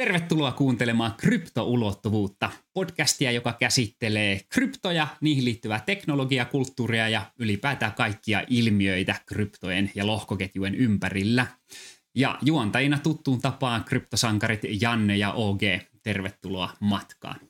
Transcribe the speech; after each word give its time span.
Tervetuloa 0.00 0.52
kuuntelemaan 0.52 1.14
kryptoulottuvuutta, 1.16 2.50
podcastia, 2.72 3.32
joka 3.32 3.52
käsittelee 3.52 4.40
kryptoja, 4.48 5.06
niihin 5.20 5.44
liittyvää 5.44 5.80
teknologiaa, 5.86 6.44
kulttuuria 6.44 7.08
ja 7.08 7.22
ylipäätään 7.38 7.92
kaikkia 7.92 8.44
ilmiöitä 8.48 9.14
kryptojen 9.26 9.90
ja 9.94 10.06
lohkoketjujen 10.06 10.74
ympärillä. 10.74 11.46
Ja 12.14 12.38
juontajina 12.42 12.98
tuttuun 12.98 13.40
tapaan 13.40 13.84
kryptosankarit 13.84 14.60
Janne 14.80 15.16
ja 15.16 15.32
OG. 15.32 15.60
Tervetuloa 16.02 16.70
matkaan. 16.80 17.49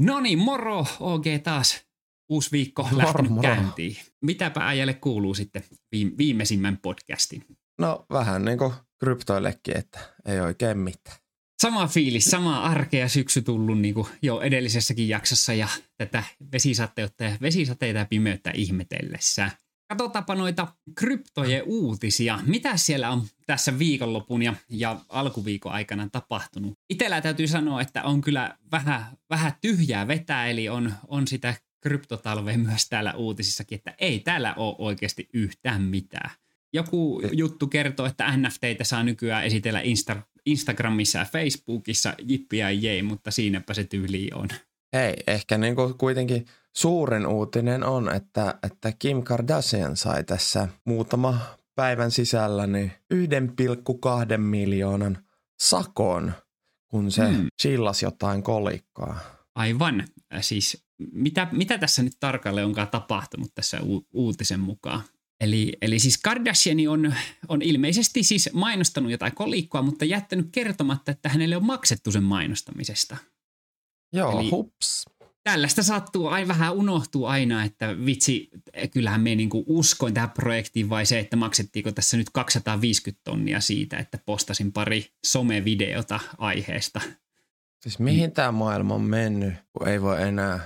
No 0.00 0.20
niin, 0.20 0.38
moro 0.38 0.86
OG 1.00 1.24
taas. 1.42 1.86
Uusi 2.28 2.52
viikko 2.52 2.82
moro, 2.82 2.98
lähtenyt 2.98 3.30
moro. 3.30 3.42
käyntiin. 3.42 3.96
Mitäpä 4.22 4.68
äijälle 4.68 4.94
kuuluu 4.94 5.34
sitten 5.34 5.64
viimeisimmän 6.18 6.78
podcastin? 6.82 7.44
No 7.80 8.06
vähän 8.10 8.44
niin 8.44 8.58
kuin 8.58 8.72
kryptoillekin, 8.98 9.76
että 9.76 10.00
ei 10.26 10.40
oikein 10.40 10.78
mitään. 10.78 11.16
Sama 11.62 11.86
fiilis, 11.86 12.24
sama 12.24 12.62
arkea 12.62 13.08
syksy 13.08 13.42
tullut 13.42 13.80
niin 13.80 13.94
kuin 13.94 14.06
jo 14.22 14.40
edellisessäkin 14.40 15.08
jaksossa 15.08 15.54
ja 15.54 15.68
tätä 15.96 16.22
vesisateutta 16.52 17.24
ja 17.24 17.36
vesisateita 17.40 17.98
ja 17.98 18.04
pimeyttä 18.04 18.50
ihmetellessä. 18.54 19.50
Katsotaanpa 19.88 20.34
noita 20.34 20.68
kryptojen 20.94 21.62
uutisia. 21.66 22.38
Mitä 22.46 22.76
siellä 22.76 23.10
on 23.10 23.26
tässä 23.46 23.78
viikonlopun 23.78 24.42
ja, 24.42 24.54
ja 24.70 25.00
alkuviikon 25.08 25.72
aikana 25.72 26.08
tapahtunut? 26.12 26.78
Itellä 26.90 27.20
täytyy 27.20 27.46
sanoa, 27.46 27.80
että 27.80 28.02
on 28.02 28.20
kyllä 28.20 28.58
vähän, 28.72 29.04
vähän 29.30 29.52
tyhjää 29.60 30.08
vetää, 30.08 30.46
eli 30.46 30.68
on, 30.68 30.92
on 31.08 31.28
sitä 31.28 31.54
kryptotalvea 31.80 32.58
myös 32.58 32.88
täällä 32.88 33.14
uutisissakin, 33.14 33.76
että 33.76 33.94
ei 33.98 34.20
täällä 34.20 34.54
ole 34.54 34.76
oikeasti 34.78 35.28
yhtään 35.34 35.82
mitään. 35.82 36.30
Joku 36.72 37.22
juttu 37.32 37.66
kertoo, 37.66 38.06
että 38.06 38.36
NFTitä 38.36 38.84
saa 38.84 39.02
nykyään 39.02 39.44
esitellä 39.44 39.80
Insta, 39.80 40.22
Instagramissa 40.46 41.18
ja 41.18 41.24
Facebookissa, 41.24 42.14
jippiä 42.18 42.70
jei, 42.70 43.02
mutta 43.02 43.30
siinäpä 43.30 43.74
se 43.74 43.84
tyyli 43.84 44.30
on. 44.34 44.48
Hei, 44.92 45.14
ehkä 45.26 45.58
niin 45.58 45.74
kuin 45.76 45.98
kuitenkin 45.98 46.46
suurin 46.76 47.26
uutinen 47.26 47.84
on, 47.84 48.14
että, 48.14 48.54
että 48.62 48.92
Kim 48.98 49.22
Kardashian 49.22 49.96
sai 49.96 50.24
tässä 50.24 50.68
muutama 50.84 51.38
päivän 51.74 52.10
sisällä 52.10 52.66
niin 52.66 52.92
1,2 53.14 54.38
miljoonan 54.38 55.18
sakon, 55.62 56.32
kun 56.88 57.10
se 57.10 57.28
hmm. 57.28 57.46
chillas 57.62 58.02
jotain 58.02 58.42
kolikkoa. 58.42 59.16
Aivan. 59.54 60.04
Siis 60.40 60.84
mitä, 61.12 61.48
mitä 61.52 61.78
tässä 61.78 62.02
nyt 62.02 62.16
tarkalleen 62.20 62.66
onkaan 62.66 62.88
tapahtunut 62.88 63.54
tässä 63.54 63.80
u- 63.82 64.06
uutisen 64.12 64.60
mukaan? 64.60 65.02
Eli, 65.40 65.72
eli 65.82 65.98
siis 65.98 66.18
Kardashian 66.18 66.88
on, 66.88 67.14
on 67.48 67.62
ilmeisesti 67.62 68.22
siis 68.22 68.50
mainostanut 68.52 69.10
jotain 69.10 69.34
kolikkoa, 69.34 69.82
mutta 69.82 70.04
jättänyt 70.04 70.48
kertomatta, 70.52 71.10
että 71.10 71.28
hänelle 71.28 71.56
on 71.56 71.66
maksettu 71.66 72.12
sen 72.12 72.22
mainostamisesta. 72.22 73.16
Joo, 74.12 74.40
Eli 74.40 74.50
hups. 74.50 75.04
Tällaista 75.44 75.82
sattuu, 75.82 76.26
ai 76.26 76.48
vähän 76.48 76.72
unohtuu 76.72 77.26
aina, 77.26 77.64
että 77.64 77.96
vitsi, 78.06 78.50
kyllähän 78.92 79.20
me 79.20 79.34
niinku 79.34 79.64
uskoin 79.66 80.14
tähän 80.14 80.30
projektiin 80.30 80.88
vai 80.88 81.06
se, 81.06 81.18
että 81.18 81.36
maksettiinko 81.36 81.92
tässä 81.92 82.16
nyt 82.16 82.30
250 82.32 83.20
tonnia 83.24 83.60
siitä, 83.60 83.98
että 83.98 84.18
postasin 84.26 84.72
pari 84.72 85.06
somevideota 85.26 86.20
aiheesta. 86.38 87.00
Siis 87.82 87.98
mihin 87.98 88.32
tämä 88.32 88.52
maailma 88.52 88.94
on 88.94 89.00
mennyt, 89.00 89.54
kun 89.72 89.88
ei 89.88 90.02
voi 90.02 90.22
enää 90.22 90.60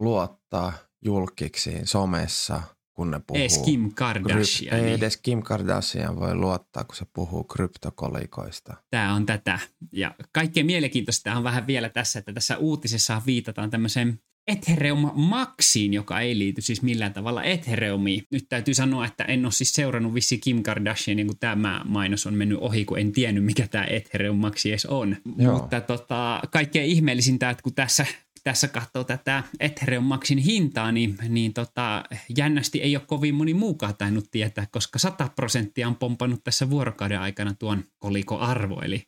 luottaa 0.00 0.72
julkiksiin 1.04 1.86
somessa– 1.86 2.62
kun 2.98 3.10
ne 3.10 3.20
puhuu. 3.26 3.40
Edes 3.40 3.58
Kim 3.58 3.92
Kardashian. 3.94 4.80
Kryp- 4.80 4.84
ei 4.84 4.92
edes 4.92 5.16
Kim 5.16 5.42
Kardashian 5.42 6.20
voi 6.20 6.34
luottaa, 6.34 6.84
kun 6.84 6.96
se 6.96 7.04
puhuu 7.12 7.44
kryptokolikoista. 7.44 8.74
Tämä 8.90 9.14
on 9.14 9.26
tätä. 9.26 9.58
Ja 9.92 10.14
kaikkein 10.32 10.66
mielenkiintoista 10.66 11.34
on 11.34 11.44
vähän 11.44 11.66
vielä 11.66 11.88
tässä, 11.88 12.18
että 12.18 12.32
tässä 12.32 12.56
uutisessa 12.56 13.22
viitataan 13.26 13.70
tämmöiseen 13.70 14.20
Ethereum 14.48 15.10
Maxiin, 15.14 15.94
joka 15.94 16.20
ei 16.20 16.38
liity 16.38 16.60
siis 16.60 16.82
millään 16.82 17.12
tavalla 17.12 17.42
Ethereumiin. 17.42 18.22
Nyt 18.30 18.46
täytyy 18.48 18.74
sanoa, 18.74 19.06
että 19.06 19.24
en 19.24 19.44
ole 19.44 19.52
siis 19.52 19.72
seurannut 19.72 20.14
vissi 20.14 20.38
Kim 20.38 20.62
Kardashianin, 20.62 21.26
kun 21.26 21.38
tämä 21.38 21.80
mainos 21.84 22.26
on 22.26 22.34
mennyt 22.34 22.58
ohi, 22.60 22.84
kun 22.84 22.98
en 22.98 23.12
tiennyt, 23.12 23.44
mikä 23.44 23.68
tämä 23.68 23.84
Ethereum 23.84 24.36
Maxi 24.36 24.70
edes 24.70 24.86
on. 24.86 25.16
Joo. 25.36 25.58
Mutta 25.58 25.80
tota, 25.80 26.40
kaikkein 26.52 26.90
ihmeellisintä, 26.90 27.50
että 27.50 27.62
kun 27.62 27.74
tässä 27.74 28.06
tässä 28.48 28.68
katsoo 28.68 29.04
tätä 29.04 29.42
Ethereum 29.60 30.04
Maxin 30.04 30.38
hintaa, 30.38 30.92
niin, 30.92 31.16
niin 31.28 31.54
tota, 31.54 32.04
jännästi 32.36 32.82
ei 32.82 32.96
ole 32.96 33.04
kovin 33.06 33.34
moni 33.34 33.54
muukaan 33.54 33.94
tainnut 33.98 34.30
tietää, 34.30 34.66
koska 34.70 34.98
100 34.98 35.28
prosenttia 35.36 35.88
on 35.88 35.96
pompannut 35.96 36.44
tässä 36.44 36.70
vuorokauden 36.70 37.20
aikana 37.20 37.54
tuon 37.58 37.84
koliko 37.98 38.38
arvo. 38.38 38.80
Eli 38.80 39.02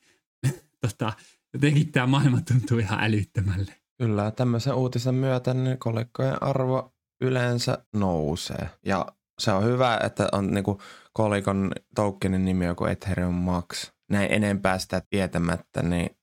tota, 0.87 1.13
jotenkin 1.55 1.93
tämä 1.93 2.07
maailma 2.07 2.41
tuntuu 2.41 2.79
ihan 2.79 3.05
älyttömälle. 3.05 3.75
Kyllä, 3.99 4.31
tämmöisen 4.31 4.75
uutisen 4.75 5.15
myötä 5.15 5.55
niin 5.55 5.79
kolikkojen 5.79 6.43
arvo 6.43 6.95
yleensä 7.21 7.79
nousee. 7.93 8.71
Ja 8.87 9.07
se 9.39 9.53
on 9.53 9.65
hyvä, 9.65 10.01
että 10.05 10.29
on 10.33 10.51
niinku 10.51 10.81
kolikon 11.13 11.73
tokenin 11.95 12.45
nimi 12.45 12.65
joku 12.65 12.85
Ethereum 12.85 13.35
Max. 13.35 13.91
Näin 14.11 14.33
enempää 14.33 14.79
sitä 14.79 15.03
tietämättä, 15.11 15.83
niin 15.83 16.20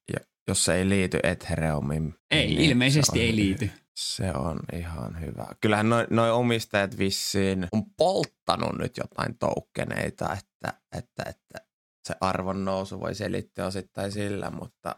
jos 0.48 0.66
se 0.66 0.74
ei 0.74 0.90
liity 0.90 1.20
Ethereumiin. 1.24 2.16
Ei, 2.32 2.48
niin 2.48 2.60
ilmeisesti 2.60 3.22
ei 3.22 3.36
liity. 3.36 3.70
Se 3.96 4.32
on 4.32 4.60
ihan 4.74 5.20
hyvä. 5.22 5.48
Kyllähän 5.62 5.90
noin 5.90 6.08
noi 6.10 6.32
omistajat 6.32 6.98
vissiin 6.98 7.68
on 7.72 7.86
polttanut 7.98 8.78
nyt 8.78 8.98
jotain 8.98 9.38
toukkeneita, 9.38 10.34
että, 10.34 10.74
että, 10.98 11.24
että 11.30 11.68
se 12.08 12.16
arvon 12.22 12.66
nousu 12.66 13.00
voi 13.00 13.16
selittää 13.16 13.66
osittain 13.66 14.12
sillä, 14.12 14.50
mutta... 14.50 14.96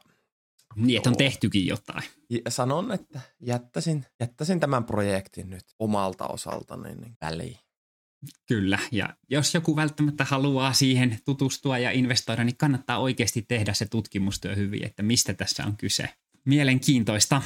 Niin, 0.75 0.97
että 0.97 1.09
on 1.09 1.17
tehtykin 1.17 1.67
jotain. 1.67 2.03
Sanon, 2.49 2.91
että 2.91 3.21
jättäisin, 3.39 4.05
jättäisin 4.19 4.59
tämän 4.59 4.83
projektin 4.83 5.49
nyt 5.49 5.65
omalta 5.79 6.27
osaltani 6.27 6.95
niin 6.95 7.17
väliin. 7.21 7.57
Kyllä, 8.47 8.79
ja 8.91 9.15
jos 9.29 9.53
joku 9.53 9.75
välttämättä 9.75 10.25
haluaa 10.25 10.73
siihen 10.73 11.19
tutustua 11.25 11.77
ja 11.77 11.91
investoida, 11.91 12.43
niin 12.43 12.57
kannattaa 12.57 12.99
oikeasti 12.99 13.45
tehdä 13.47 13.73
se 13.73 13.85
tutkimustyö 13.85 14.55
hyvin, 14.55 14.85
että 14.85 15.03
mistä 15.03 15.33
tässä 15.33 15.65
on 15.65 15.77
kyse. 15.77 16.09
Mielenkiintoista 16.45 17.41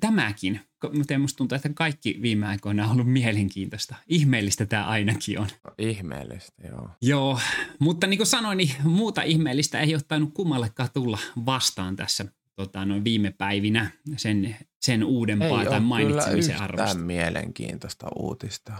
tämäkin, 0.00 0.60
mutta 0.92 1.18
musta 1.18 1.36
tuntuu, 1.36 1.56
että 1.56 1.70
kaikki 1.74 2.18
viime 2.22 2.46
aikoina 2.46 2.84
on 2.84 2.92
ollut 2.92 3.12
mielenkiintoista. 3.12 3.94
Ihmeellistä 4.06 4.66
tämä 4.66 4.86
ainakin 4.86 5.38
on. 5.38 5.46
No, 5.64 5.74
ihmeellistä, 5.78 6.68
joo. 6.68 6.90
Joo, 7.02 7.40
mutta 7.78 8.06
niin 8.06 8.18
kuin 8.18 8.26
sanoin, 8.26 8.58
niin 8.58 8.70
muuta 8.84 9.22
ihmeellistä 9.22 9.80
ei 9.80 9.94
ole 9.94 10.02
tainnut 10.08 10.34
kummallekaan 10.34 10.88
tulla 10.94 11.18
vastaan 11.46 11.96
tässä 11.96 12.24
tota, 12.54 12.84
noin 12.84 13.04
viime 13.04 13.30
päivinä 13.30 13.90
sen, 14.16 14.56
sen 14.80 15.04
uudempaa 15.04 15.64
tai 15.64 15.80
mainitsemisen 15.80 16.60
arvosta. 16.60 16.98
Ei 16.98 17.04
mielenkiintoista 17.04 18.06
uutista 18.16 18.72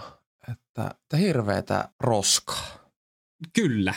että, 0.53 0.95
että 1.03 1.17
hirveätä 1.17 1.89
roskaa. 2.01 2.91
Kyllä. 3.53 3.95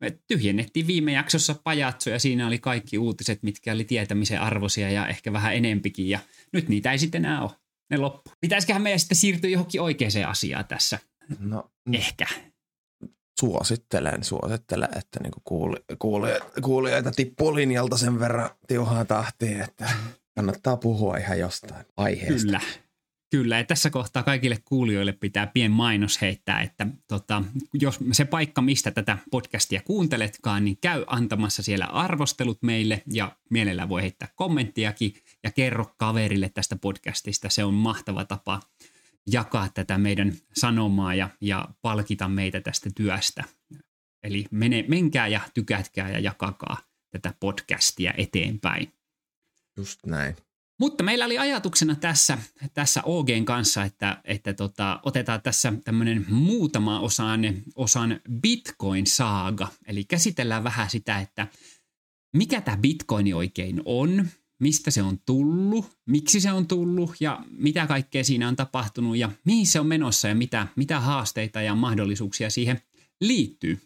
Me 0.00 0.18
tyhjennettiin 0.26 0.86
viime 0.86 1.12
jaksossa 1.12 1.54
pajatso 1.64 2.10
ja 2.10 2.18
siinä 2.18 2.46
oli 2.46 2.58
kaikki 2.58 2.98
uutiset, 2.98 3.42
mitkä 3.42 3.72
oli 3.72 3.84
tietämisen 3.84 4.40
arvoisia 4.40 4.90
ja 4.90 5.06
ehkä 5.06 5.32
vähän 5.32 5.54
enempikin 5.54 6.08
ja 6.08 6.18
nyt 6.52 6.68
niitä 6.68 6.92
ei 6.92 6.98
sitten 6.98 7.24
enää 7.24 7.42
ole. 7.42 7.50
Ne 7.90 7.96
loppu. 7.96 8.30
Pitäisiköhän 8.40 8.82
meidän 8.82 9.00
sitten 9.00 9.16
siirtyä 9.16 9.50
johonkin 9.50 9.80
oikeaan 9.80 10.28
asiaan 10.28 10.64
tässä? 10.64 10.98
No, 11.38 11.70
ehkä. 11.92 12.26
Suosittelen, 13.40 14.24
suosittelen, 14.24 14.88
että 14.98 15.20
niinku 15.22 15.40
kuuli, 15.44 15.76
kuuli, 15.98 16.28
kuulijoita 16.62 17.10
tippuu 17.10 17.54
linjalta 17.54 17.96
sen 17.96 18.20
verran 18.20 18.50
tiuhaan 18.66 19.06
tahtiin, 19.06 19.60
että 19.60 19.90
kannattaa 20.34 20.76
puhua 20.76 21.16
ihan 21.16 21.38
jostain 21.38 21.86
aiheesta. 21.96 22.46
Kyllä. 22.46 22.60
Kyllä, 23.30 23.58
ja 23.58 23.64
tässä 23.64 23.90
kohtaa 23.90 24.22
kaikille 24.22 24.58
kuulijoille 24.64 25.12
pitää 25.12 25.46
pien 25.46 25.70
mainos 25.70 26.20
heittää, 26.20 26.60
että 26.60 26.86
tota, 27.08 27.44
jos 27.74 27.98
se 28.12 28.24
paikka, 28.24 28.62
mistä 28.62 28.90
tätä 28.90 29.18
podcastia 29.30 29.80
kuunteletkaan, 29.82 30.64
niin 30.64 30.78
käy 30.80 31.04
antamassa 31.06 31.62
siellä 31.62 31.84
arvostelut 31.84 32.62
meille 32.62 33.02
ja 33.12 33.36
mielellä 33.50 33.88
voi 33.88 34.02
heittää 34.02 34.28
kommenttiakin 34.34 35.14
ja 35.44 35.50
kerro 35.50 35.94
kaverille 35.96 36.48
tästä 36.48 36.76
podcastista. 36.76 37.48
Se 37.48 37.64
on 37.64 37.74
mahtava 37.74 38.24
tapa 38.24 38.60
jakaa 39.26 39.68
tätä 39.74 39.98
meidän 39.98 40.32
sanomaa 40.56 41.14
ja, 41.14 41.28
ja 41.40 41.68
palkita 41.82 42.28
meitä 42.28 42.60
tästä 42.60 42.90
työstä. 42.96 43.44
Eli 44.22 44.44
mene, 44.50 44.84
menkää 44.88 45.28
ja 45.28 45.40
tykätkää 45.54 46.10
ja 46.10 46.18
jakakaa 46.18 46.76
tätä 47.10 47.34
podcastia 47.40 48.14
eteenpäin. 48.16 48.92
Just 49.76 50.06
näin. 50.06 50.36
Mutta 50.80 51.04
meillä 51.04 51.24
oli 51.24 51.38
ajatuksena 51.38 51.94
tässä, 51.94 52.38
tässä 52.74 53.02
OGn 53.04 53.44
kanssa, 53.44 53.84
että, 53.84 54.20
että 54.24 54.54
tota, 54.54 55.00
otetaan 55.02 55.42
tässä 55.42 55.72
tämmöinen 55.84 56.26
muutama 56.28 57.00
osan, 57.00 57.40
osan 57.74 58.20
Bitcoin-saaga. 58.42 59.68
Eli 59.86 60.04
käsitellään 60.04 60.64
vähän 60.64 60.90
sitä, 60.90 61.20
että 61.20 61.46
mikä 62.36 62.60
tämä 62.60 62.76
Bitcoin 62.76 63.34
oikein 63.34 63.82
on, 63.84 64.28
mistä 64.60 64.90
se 64.90 65.02
on 65.02 65.18
tullut, 65.26 65.98
miksi 66.06 66.40
se 66.40 66.52
on 66.52 66.66
tullut 66.66 67.14
ja 67.20 67.44
mitä 67.50 67.86
kaikkea 67.86 68.24
siinä 68.24 68.48
on 68.48 68.56
tapahtunut 68.56 69.16
ja 69.16 69.30
mihin 69.44 69.66
se 69.66 69.80
on 69.80 69.86
menossa 69.86 70.28
ja 70.28 70.34
mitä, 70.34 70.66
mitä 70.76 71.00
haasteita 71.00 71.62
ja 71.62 71.74
mahdollisuuksia 71.74 72.50
siihen 72.50 72.80
liittyy. 73.20 73.78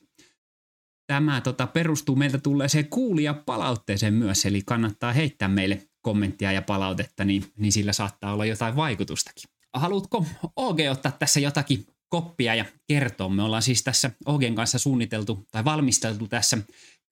Tämä 1.06 1.40
tota, 1.40 1.66
perustuu 1.66 2.16
meiltä 2.16 2.38
tulleeseen 2.38 2.88
kuulia 2.88 3.34
palautteeseen 3.34 4.14
myös, 4.14 4.46
eli 4.46 4.62
kannattaa 4.66 5.12
heittää 5.12 5.48
meille 5.48 5.88
kommenttia 6.04 6.52
ja 6.52 6.62
palautetta, 6.62 7.24
niin, 7.24 7.44
niin 7.56 7.72
sillä 7.72 7.92
saattaa 7.92 8.32
olla 8.32 8.44
jotain 8.44 8.76
vaikutustakin. 8.76 9.50
Haluatko 9.74 10.26
OG 10.56 10.78
ottaa 10.90 11.12
tässä 11.12 11.40
jotakin 11.40 11.86
koppia 12.08 12.54
ja 12.54 12.64
kertoa? 12.88 13.28
Me 13.28 13.42
ollaan 13.42 13.62
siis 13.62 13.82
tässä 13.84 14.10
OGen 14.26 14.54
kanssa 14.54 14.78
suunniteltu 14.78 15.46
tai 15.50 15.64
valmisteltu 15.64 16.28
tässä 16.28 16.58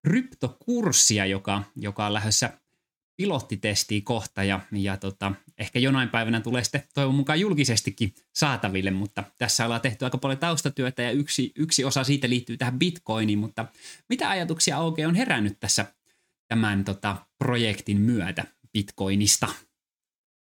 kryptokurssia, 0.07 1.27
joka, 1.27 1.63
joka 1.77 2.07
on 2.07 2.13
lähdössä 2.13 2.59
pilottitestiin 3.17 4.05
kohta 4.05 4.45
ja, 4.45 4.61
ja 4.73 4.97
tota, 4.97 5.33
ehkä 5.59 5.79
jonain 5.79 6.09
päivänä 6.09 6.41
tulee 6.41 6.65
sitten 6.65 6.83
toivon 6.95 7.15
mukaan 7.15 7.41
julkisestikin 7.41 8.15
saataville, 8.35 8.91
mutta 8.91 9.25
tässä 9.39 9.65
ollaan 9.65 9.81
tehty 9.81 10.05
aika 10.05 10.19
paljon 10.19 10.39
taustatyötä 10.39 11.03
ja 11.03 11.11
yksi, 11.11 11.53
yksi 11.57 11.85
osa 11.85 12.05
siitä 12.05 12.29
liittyy 12.29 12.57
tähän 12.57 12.79
bitcoiniin, 12.79 13.39
mutta 13.39 13.67
mitä 14.09 14.31
ajatuksia 14.31 14.79
oikein 14.79 15.09
on 15.09 15.15
herännyt 15.15 15.61
tässä 15.61 15.85
tämän 16.49 16.85
tota, 16.85 17.17
projektin 17.39 18.01
myötä 18.01 18.45
bitcoinista? 18.73 19.49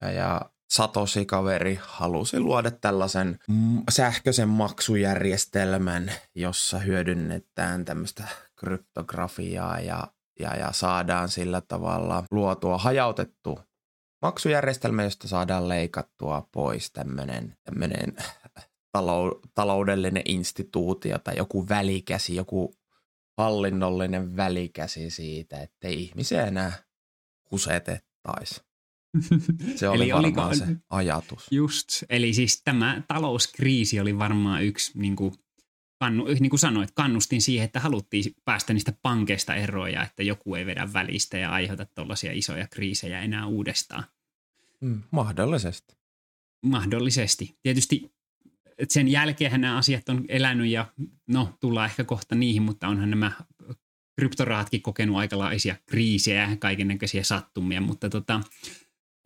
ja, 0.03 0.11
ja 0.11 0.51
Satoshi-kaveri 0.71 1.79
halusi 1.83 2.41
luoda 2.41 2.71
tällaisen 2.71 3.39
sähköisen 3.91 4.49
maksujärjestelmän, 4.49 6.13
jossa 6.35 6.79
hyödynnetään 6.79 7.85
tämmöistä 7.85 8.29
kryptografiaa 8.57 9.81
ja, 9.81 10.09
ja, 10.41 10.57
ja 10.57 10.73
saadaan 10.73 11.29
sillä 11.29 11.61
tavalla 11.61 12.25
luotua 12.31 12.79
hajautettu 12.79 13.61
maksujärjestelmä, 14.23 15.03
josta 15.03 15.29
saadaan 15.29 15.69
leikattua 15.69 16.49
pois 16.53 16.91
tämmöinen, 16.91 17.57
tämmöinen 17.65 18.17
talou, 18.93 19.41
taloudellinen 19.55 20.23
instituutio 20.25 21.19
tai 21.19 21.37
joku 21.37 21.69
välikäsi, 21.69 22.37
joku 22.37 22.75
hallinnollinen 23.37 24.37
välikäsi 24.37 25.11
siitä, 25.11 25.61
ettei 25.61 26.03
ihmisiä 26.03 26.47
enää 26.47 26.73
kusetettaisi. 27.45 28.66
Se 29.77 29.89
oli 29.89 30.03
eli 30.03 30.13
varmaan 30.13 30.49
oliko, 30.49 30.65
se 30.65 30.77
ajatus. 30.91 31.47
Just, 31.51 31.89
eli 32.11 32.33
siis 32.33 32.63
tämä 32.63 33.03
talouskriisi 33.09 34.01
oli 34.01 34.19
varmaan 34.19 34.65
yksi, 34.65 34.93
niin 34.95 35.17
kuin, 35.17 35.35
kannu, 35.99 36.25
niin 36.41 36.51
kuin 36.51 36.61
sanoit, 36.61 36.91
kannustin 36.95 37.43
siihen, 37.43 37.65
että 37.65 37.81
haluttiin 37.81 38.25
päästä 38.45 38.73
niistä 38.73 38.93
pankeista 39.03 39.55
eroon 39.55 39.93
ja 39.93 40.03
että 40.03 40.23
joku 40.23 40.55
ei 40.55 40.67
vedä 40.67 40.93
välistä 40.93 41.39
ja 41.39 41.51
aiheuta 41.51 41.87
tuollaisia 41.87 42.33
isoja 42.33 42.67
kriisejä 42.67 43.21
enää 43.21 43.47
uudestaan. 43.47 44.05
Mm, 44.81 45.03
mahdollisesti. 45.11 45.97
Mahdollisesti. 46.63 47.59
Tietysti 47.63 48.17
sen 48.89 49.09
jälkeen 49.09 49.61
nämä 49.61 49.77
asiat 49.77 50.09
on 50.09 50.25
elänyt 50.29 50.71
ja 50.71 50.87
no, 51.27 51.57
tullaan 51.61 51.91
ehkä 51.91 52.05
kohta 52.05 52.35
niihin, 52.35 52.63
mutta 52.63 52.89
onhan 52.89 53.11
nämä 53.11 53.33
kryptoraatkin 54.17 54.83
kokenut 54.83 55.17
aikalaisia 55.17 55.77
kriisejä 55.87 56.51
ja 56.51 56.57
kaikennäköisiä 56.57 57.23
sattumia, 57.23 57.81
mutta 57.81 58.09
tota, 58.09 58.41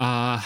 uh, 0.00 0.42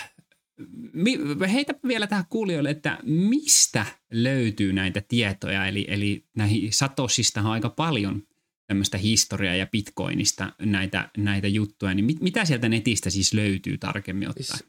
heitä 1.53 1.75
vielä 1.89 2.07
tähän 2.07 2.25
kuulijoille, 2.31 2.71
että 2.71 2.99
mistä 3.03 3.87
löytyy 4.11 4.73
näitä 4.73 5.03
tietoja, 5.09 5.67
eli, 5.67 5.85
eli 5.89 6.27
näihin 6.37 6.73
Satosista 6.73 7.41
on 7.41 7.47
aika 7.47 7.69
paljon 7.69 8.23
tämmöistä 8.67 8.99
historiaa 8.99 9.55
ja 9.55 9.67
bitcoinista 9.67 10.53
näitä, 10.59 11.11
näitä 11.17 11.49
juttuja, 11.49 11.95
niin 11.95 12.05
mit, 12.05 12.21
mitä 12.21 12.45
sieltä 12.45 12.69
netistä 12.69 13.11
siis 13.11 13.35
löytyy 13.35 13.79
tarkemmin 13.79 14.29
ottaen? 14.29 14.47
Siis, 14.47 14.65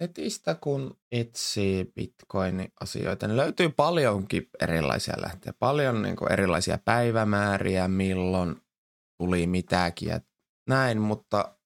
netistä 0.00 0.54
kun 0.54 0.98
etsii 1.12 1.84
bitcoin-asioita, 1.84 3.26
niin 3.26 3.36
löytyy 3.36 3.68
paljonkin 3.68 4.48
erilaisia 4.62 5.14
lähteä. 5.22 5.52
Paljon 5.52 6.02
niin 6.02 6.16
erilaisia 6.30 6.78
päivämääriä, 6.84 7.88
milloin 7.88 8.56
tuli 9.18 9.46
mitäkin 9.46 10.08
ja 10.08 10.20
näin, 10.68 11.00
mutta 11.00 11.59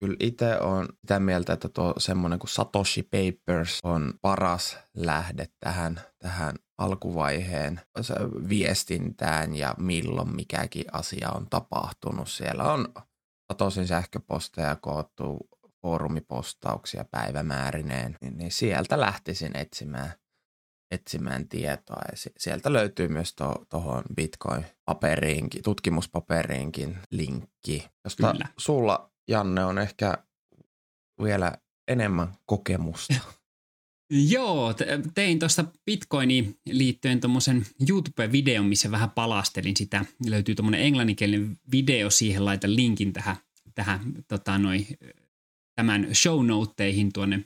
kyllä 0.00 0.16
itse 0.20 0.58
on 0.58 0.88
sitä 1.00 1.20
mieltä, 1.20 1.52
että 1.52 1.68
tuo 1.68 1.94
semmoinen 1.98 2.38
kuin 2.38 2.50
Satoshi 2.50 3.02
Papers 3.02 3.78
on 3.82 4.14
paras 4.22 4.78
lähde 4.96 5.48
tähän, 5.60 6.00
tähän 6.18 6.56
alkuvaiheen 6.78 7.80
viestintään 8.48 9.56
ja 9.56 9.74
milloin 9.78 10.36
mikäkin 10.36 10.84
asia 10.92 11.30
on 11.30 11.46
tapahtunut. 11.50 12.28
Siellä 12.28 12.72
on 12.72 12.88
Satosin 13.52 13.86
sähköposteja 13.86 14.76
koottu 14.76 15.48
foorumipostauksia 15.82 17.04
päivämäärineen, 17.10 18.16
niin, 18.20 18.36
niin 18.36 18.52
sieltä 18.52 19.00
lähtisin 19.00 19.56
etsimään, 19.56 20.12
etsimään 20.90 21.48
tietoa. 21.48 22.02
Ja 22.10 22.30
sieltä 22.38 22.72
löytyy 22.72 23.08
myös 23.08 23.34
tuohon 23.34 24.02
to, 24.02 24.14
Bitcoin-paperiinkin, 24.14 25.62
tutkimuspaperiinkin 25.62 26.98
linkki, 27.10 27.88
josta 28.04 28.32
Kyllä. 28.32 28.48
sulla, 28.58 29.10
Janne, 29.30 29.64
on 29.64 29.78
ehkä 29.78 30.18
vielä 31.22 31.52
enemmän 31.88 32.28
kokemusta. 32.46 33.14
Joo, 34.10 34.74
tein 35.14 35.38
tuosta 35.38 35.64
Bitcoiniin 35.86 36.58
liittyen 36.66 37.20
tuommoisen 37.20 37.66
YouTube-videon, 37.88 38.66
missä 38.66 38.90
vähän 38.90 39.10
palastelin 39.10 39.76
sitä. 39.76 40.04
Löytyy 40.26 40.54
tuommoinen 40.54 40.80
englanninkielinen 40.80 41.58
video, 41.72 42.10
siihen 42.10 42.44
laitan 42.44 42.76
linkin 42.76 43.12
tähän, 43.12 43.36
tähän 43.74 44.00
tota, 44.28 44.58
noi, 44.58 44.86
tämän 45.74 46.08
show 46.14 46.46
noteihin 46.46 47.12
tuonne 47.12 47.44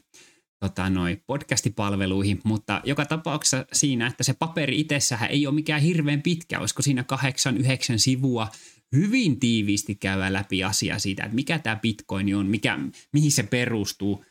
tota, 0.61 0.91
noi 0.91 1.21
podcastipalveluihin, 1.27 2.41
mutta 2.45 2.81
joka 2.85 3.07
tapauksessa 3.07 3.67
siinä, 3.73 4.07
että 4.07 4.23
se 4.23 4.35
paperi 4.35 4.81
itsessähän 4.81 5.31
ei 5.31 5.47
ole 5.47 5.55
mikään 5.55 5.83
hirveän 5.83 6.23
pitkä, 6.23 6.61
olisiko 6.61 6.83
siinä 6.83 7.05
kahdeksan, 7.05 7.57
yhdeksän 7.57 7.99
sivua, 7.99 8.49
hyvin 8.95 9.41
tiiviisti 9.41 9.95
käydä 9.95 10.33
läpi 10.33 10.65
asiaa 10.65 10.99
siitä, 10.99 11.25
että 11.25 11.35
mikä 11.35 11.59
tämä 11.59 11.77
bitcoin 11.77 12.37
on, 12.37 12.47
mikä, 12.47 12.79
mihin 13.13 13.33
se 13.33 13.43
perustuu, 13.43 14.25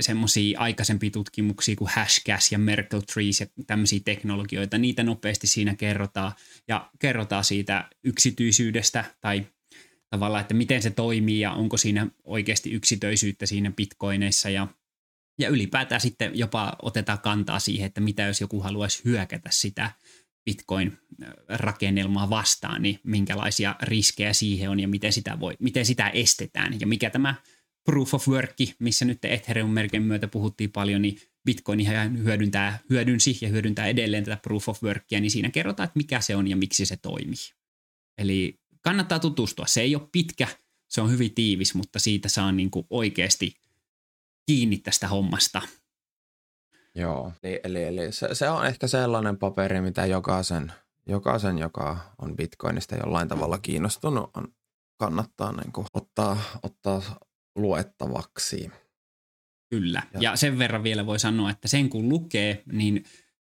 semmoisia 0.00 0.60
aikaisempia 0.60 1.10
tutkimuksia 1.10 1.76
kuin 1.76 1.90
Hashcash 1.94 2.52
ja 2.52 2.58
Merkle 2.58 3.00
Trees 3.12 3.40
ja 3.40 3.46
tämmöisiä 3.66 4.00
teknologioita, 4.04 4.78
niitä 4.78 5.02
nopeasti 5.02 5.46
siinä 5.46 5.74
kerrotaan 5.74 6.32
ja 6.68 6.90
kerrotaan 6.98 7.44
siitä 7.44 7.90
yksityisyydestä 8.04 9.04
tai 9.20 9.46
tavallaan, 10.10 10.40
että 10.40 10.54
miten 10.54 10.82
se 10.82 10.90
toimii 10.90 11.40
ja 11.40 11.52
onko 11.52 11.76
siinä 11.76 12.06
oikeasti 12.24 12.72
yksityisyyttä 12.72 13.46
siinä 13.46 13.70
bitcoineissa. 13.70 14.50
Ja, 14.50 14.66
ja 15.38 15.48
ylipäätään 15.48 16.00
sitten 16.00 16.38
jopa 16.38 16.76
otetaan 16.82 17.18
kantaa 17.18 17.58
siihen, 17.58 17.86
että 17.86 18.00
mitä 18.00 18.22
jos 18.22 18.40
joku 18.40 18.60
haluaisi 18.60 19.04
hyökätä 19.04 19.50
sitä 19.52 19.90
Bitcoin-rakennelmaa 20.48 22.30
vastaan, 22.30 22.82
niin 22.82 23.00
minkälaisia 23.04 23.76
riskejä 23.82 24.32
siihen 24.32 24.70
on 24.70 24.80
ja 24.80 24.88
miten 24.88 25.12
sitä, 25.12 25.40
voi, 25.40 25.54
miten 25.58 25.86
sitä 25.86 26.08
estetään 26.08 26.80
ja 26.80 26.86
mikä 26.86 27.10
tämä 27.10 27.34
proof 27.84 28.14
of 28.14 28.28
work, 28.28 28.56
missä 28.78 29.04
nyt 29.04 29.24
Ethereum-merkin 29.24 30.02
myötä 30.02 30.28
puhuttiin 30.28 30.72
paljon, 30.72 31.02
niin 31.02 31.18
Bitcoin 31.44 31.80
ihan 31.80 32.18
hyödyntää, 32.18 32.78
hyödynsi 32.90 33.38
ja 33.40 33.48
hyödyntää 33.48 33.86
edelleen 33.86 34.24
tätä 34.24 34.36
proof 34.42 34.68
of 34.68 34.82
workia, 34.82 35.20
niin 35.20 35.30
siinä 35.30 35.50
kerrotaan, 35.50 35.84
että 35.84 35.96
mikä 35.98 36.20
se 36.20 36.36
on 36.36 36.48
ja 36.48 36.56
miksi 36.56 36.86
se 36.86 36.96
toimii. 36.96 37.52
Eli 38.18 38.60
kannattaa 38.80 39.18
tutustua. 39.18 39.66
Se 39.66 39.80
ei 39.80 39.94
ole 39.94 40.08
pitkä, 40.12 40.48
se 40.88 41.00
on 41.00 41.10
hyvin 41.10 41.34
tiivis, 41.34 41.74
mutta 41.74 41.98
siitä 41.98 42.28
saa 42.28 42.52
niin 42.52 42.70
kuin 42.70 42.86
oikeasti 42.90 43.54
kiinni 44.46 44.78
tästä 44.78 45.08
hommasta. 45.08 45.62
Joo, 46.98 47.32
eli, 47.42 47.60
eli, 47.64 47.84
eli 47.84 48.12
se, 48.12 48.34
se 48.34 48.48
on 48.50 48.66
ehkä 48.66 48.86
sellainen 48.86 49.38
paperi, 49.38 49.80
mitä 49.80 50.06
jokaisen, 50.06 50.72
jokaisen, 51.06 51.58
joka 51.58 51.98
on 52.18 52.36
Bitcoinista 52.36 52.96
jollain 52.96 53.28
tavalla 53.28 53.58
kiinnostunut, 53.58 54.30
on, 54.36 54.48
kannattaa 54.96 55.52
niin 55.52 55.72
kuin 55.72 55.86
ottaa, 55.94 56.42
ottaa 56.62 57.02
luettavaksi. 57.56 58.70
Kyllä, 59.70 60.02
ja. 60.14 60.20
ja 60.20 60.36
sen 60.36 60.58
verran 60.58 60.82
vielä 60.82 61.06
voi 61.06 61.18
sanoa, 61.18 61.50
että 61.50 61.68
sen 61.68 61.88
kun 61.88 62.08
lukee, 62.08 62.62
niin 62.72 63.04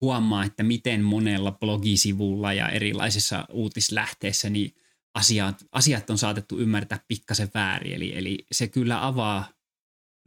huomaa, 0.01 0.45
että 0.45 0.63
miten 0.63 1.03
monella 1.03 1.53
blogisivulla 1.53 2.53
ja 2.53 2.69
erilaisissa 2.69 3.45
uutislähteissä 3.53 4.51
niin 4.51 4.75
asiat, 5.15 5.65
asiat 5.73 6.11
on 6.11 6.19
saatettu 6.19 6.59
ymmärtää 6.59 7.01
pikkasen 7.09 7.49
väärin. 7.55 7.95
Eli, 7.95 8.19
eli 8.19 8.47
se 8.53 8.69
kyllä 8.69 9.07
avaa, 9.07 9.49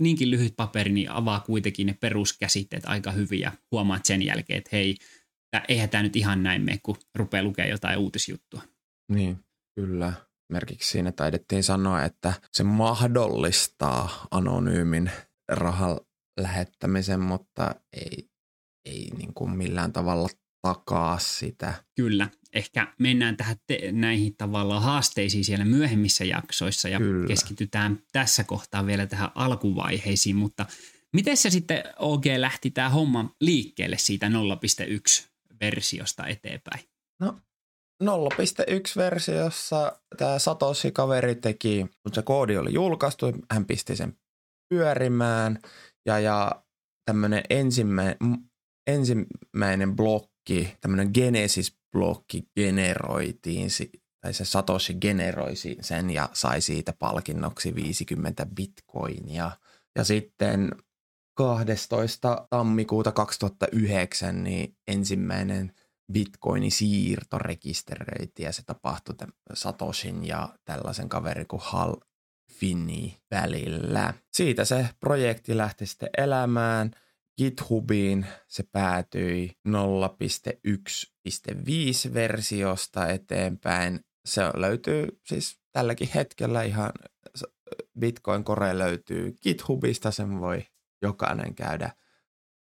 niinkin 0.02 0.32
lyhyt 0.32 0.54
paperi, 0.56 0.92
niin 0.92 1.12
avaa 1.12 1.40
kuitenkin 1.40 1.88
ne 1.88 1.94
peruskäsitteet 1.94 2.86
aika 2.86 3.12
hyvin 3.12 3.40
ja 3.40 3.52
huomaat 3.72 4.06
sen 4.06 4.22
jälkeen, 4.22 4.58
että 4.58 4.70
hei, 4.74 4.96
eihän 5.68 5.90
tämä 5.90 6.04
nyt 6.04 6.16
ihan 6.16 6.44
näin 6.44 6.62
mene, 6.62 6.80
kun 6.84 6.98
rupeaa 7.16 7.44
lukemaan 7.44 7.72
jotain 7.72 8.00
uutisjuttua. 8.00 8.62
Niin, 9.12 9.40
kyllä. 9.76 10.14
Merkiksi 10.50 10.92
siinä 10.92 11.12
taidettiin 11.12 11.64
sanoa, 11.64 12.04
että 12.04 12.34
se 12.52 12.64
mahdollistaa 12.64 14.28
anonyymin 14.32 15.12
rahan 15.52 16.00
lähettämisen, 16.40 17.20
mutta 17.20 17.76
ei, 17.94 18.30
ei 18.86 19.10
niin 19.18 19.34
kuin 19.34 19.52
millään 19.52 19.94
tavalla 19.94 20.30
takaa 20.68 21.20
sitä. 21.20 21.74
Kyllä, 21.96 22.30
ehkä 22.54 22.88
mennään 23.00 23.38
tähän 23.38 23.56
te- 23.68 23.92
näihin 23.92 24.36
tavallaan 24.38 24.82
haasteisiin 24.82 25.46
siellä 25.46 25.66
myöhemmissä 25.66 26.26
jaksoissa 26.26 26.90
ja 26.90 26.98
Kyllä. 26.98 27.28
keskitytään 27.28 28.00
tässä 28.12 28.44
kohtaa 28.44 28.86
vielä 28.86 29.08
tähän 29.08 29.32
alkuvaiheisiin, 29.36 30.36
mutta 30.36 30.66
miten 31.14 31.38
se 31.38 31.50
sitten 31.50 31.84
OG 32.00 32.26
lähti 32.38 32.72
tämä 32.72 32.90
homma 32.90 33.36
liikkeelle 33.42 33.98
siitä 33.98 34.28
0.1 34.28 35.28
versiosta 35.62 36.28
eteenpäin? 36.28 36.84
No 37.20 37.40
0.1-versiossa 38.04 40.00
tämä 40.18 40.40
Satoshi-kaveri 40.40 41.36
teki, 41.36 41.86
kun 42.04 42.14
se 42.14 42.22
koodi 42.22 42.58
oli 42.58 42.74
julkaistu, 42.74 43.26
hän 43.52 43.66
pisti 43.66 43.96
sen 43.96 44.18
pyörimään 44.70 45.60
ja, 46.06 46.20
ja 46.20 46.64
tämmöinen 47.06 47.44
ensimmä, 47.50 48.16
ensimmäinen 48.88 49.98
blokki, 50.48 50.78
tämmöinen 50.82 51.12
Genesis-blokki 51.14 52.44
generoitiin, 52.56 53.70
tai 54.22 54.34
se 54.34 54.46
Satoshi 54.46 54.94
generoi 54.94 55.54
sen 55.82 56.10
ja 56.10 56.30
sai 56.34 56.62
siitä 56.62 56.94
palkinnoksi 57.00 57.76
50 57.76 58.46
bitcoinia. 58.56 59.52
Ja 59.96 60.04
sitten 60.04 60.72
12. 61.38 62.48
tammikuuta 62.50 63.12
2009 63.12 64.44
niin 64.44 64.76
ensimmäinen– 64.88 65.72
bitcoinin 66.14 66.72
siirto 66.72 67.38
rekisteröitiin 67.38 68.46
ja 68.46 68.52
se 68.52 68.64
tapahtui 68.66 69.16
Satoshin 69.54 70.28
ja 70.28 70.50
tällaisen 70.66 71.10
kaverin 71.10 71.48
kuin 71.48 71.62
Hal 71.64 71.96
Finni 72.52 73.18
välillä. 73.32 74.14
Siitä 74.34 74.66
se 74.66 74.90
projekti 75.00 75.58
lähti 75.58 75.86
sitten 75.86 76.10
elämään. 76.18 76.92
GitHubiin 77.38 78.26
se 78.48 78.64
päätyi 78.72 79.52
0.1.5 79.68 82.14
versiosta 82.14 83.08
eteenpäin. 83.08 84.00
Se 84.26 84.42
löytyy 84.54 85.20
siis 85.28 85.60
tälläkin 85.72 86.10
hetkellä 86.16 86.64
ihan 86.64 86.92
Bitcoin 88.00 88.44
Core 88.44 88.78
löytyy 88.78 89.36
GitHubista, 89.44 90.12
sen 90.12 90.40
voi 90.40 90.66
jokainen 91.02 91.56
käydä 91.56 91.92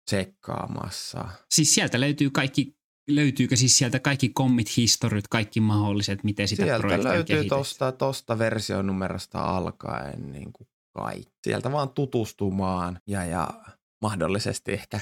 tsekkaamassa. 0.05 1.27
Siis 1.49 1.75
sieltä 1.75 1.99
löytyy 1.99 2.29
kaikki 2.29 2.75
löytyykö 3.07 3.55
siis 3.55 3.77
sieltä 3.77 3.99
kaikki 3.99 4.29
commit 4.29 4.77
historit, 4.77 5.27
kaikki 5.27 5.59
mahdolliset, 5.59 6.23
miten 6.23 6.47
sitä 6.47 6.63
Sieltä 6.63 6.79
projektia 6.79 7.11
löytyy 7.11 7.45
tosta, 7.45 7.91
tosta 7.91 8.37
versionumerosta 8.37 9.39
alkaen 9.39 10.31
niin 10.31 10.53
kuin 10.53 10.67
kaikki. 10.93 11.31
Sieltä 11.43 11.71
vaan 11.71 11.89
tutustumaan 11.89 12.99
ja, 13.07 13.25
ja 13.25 13.49
mahdollisesti 14.05 14.73
ehkä 14.73 14.99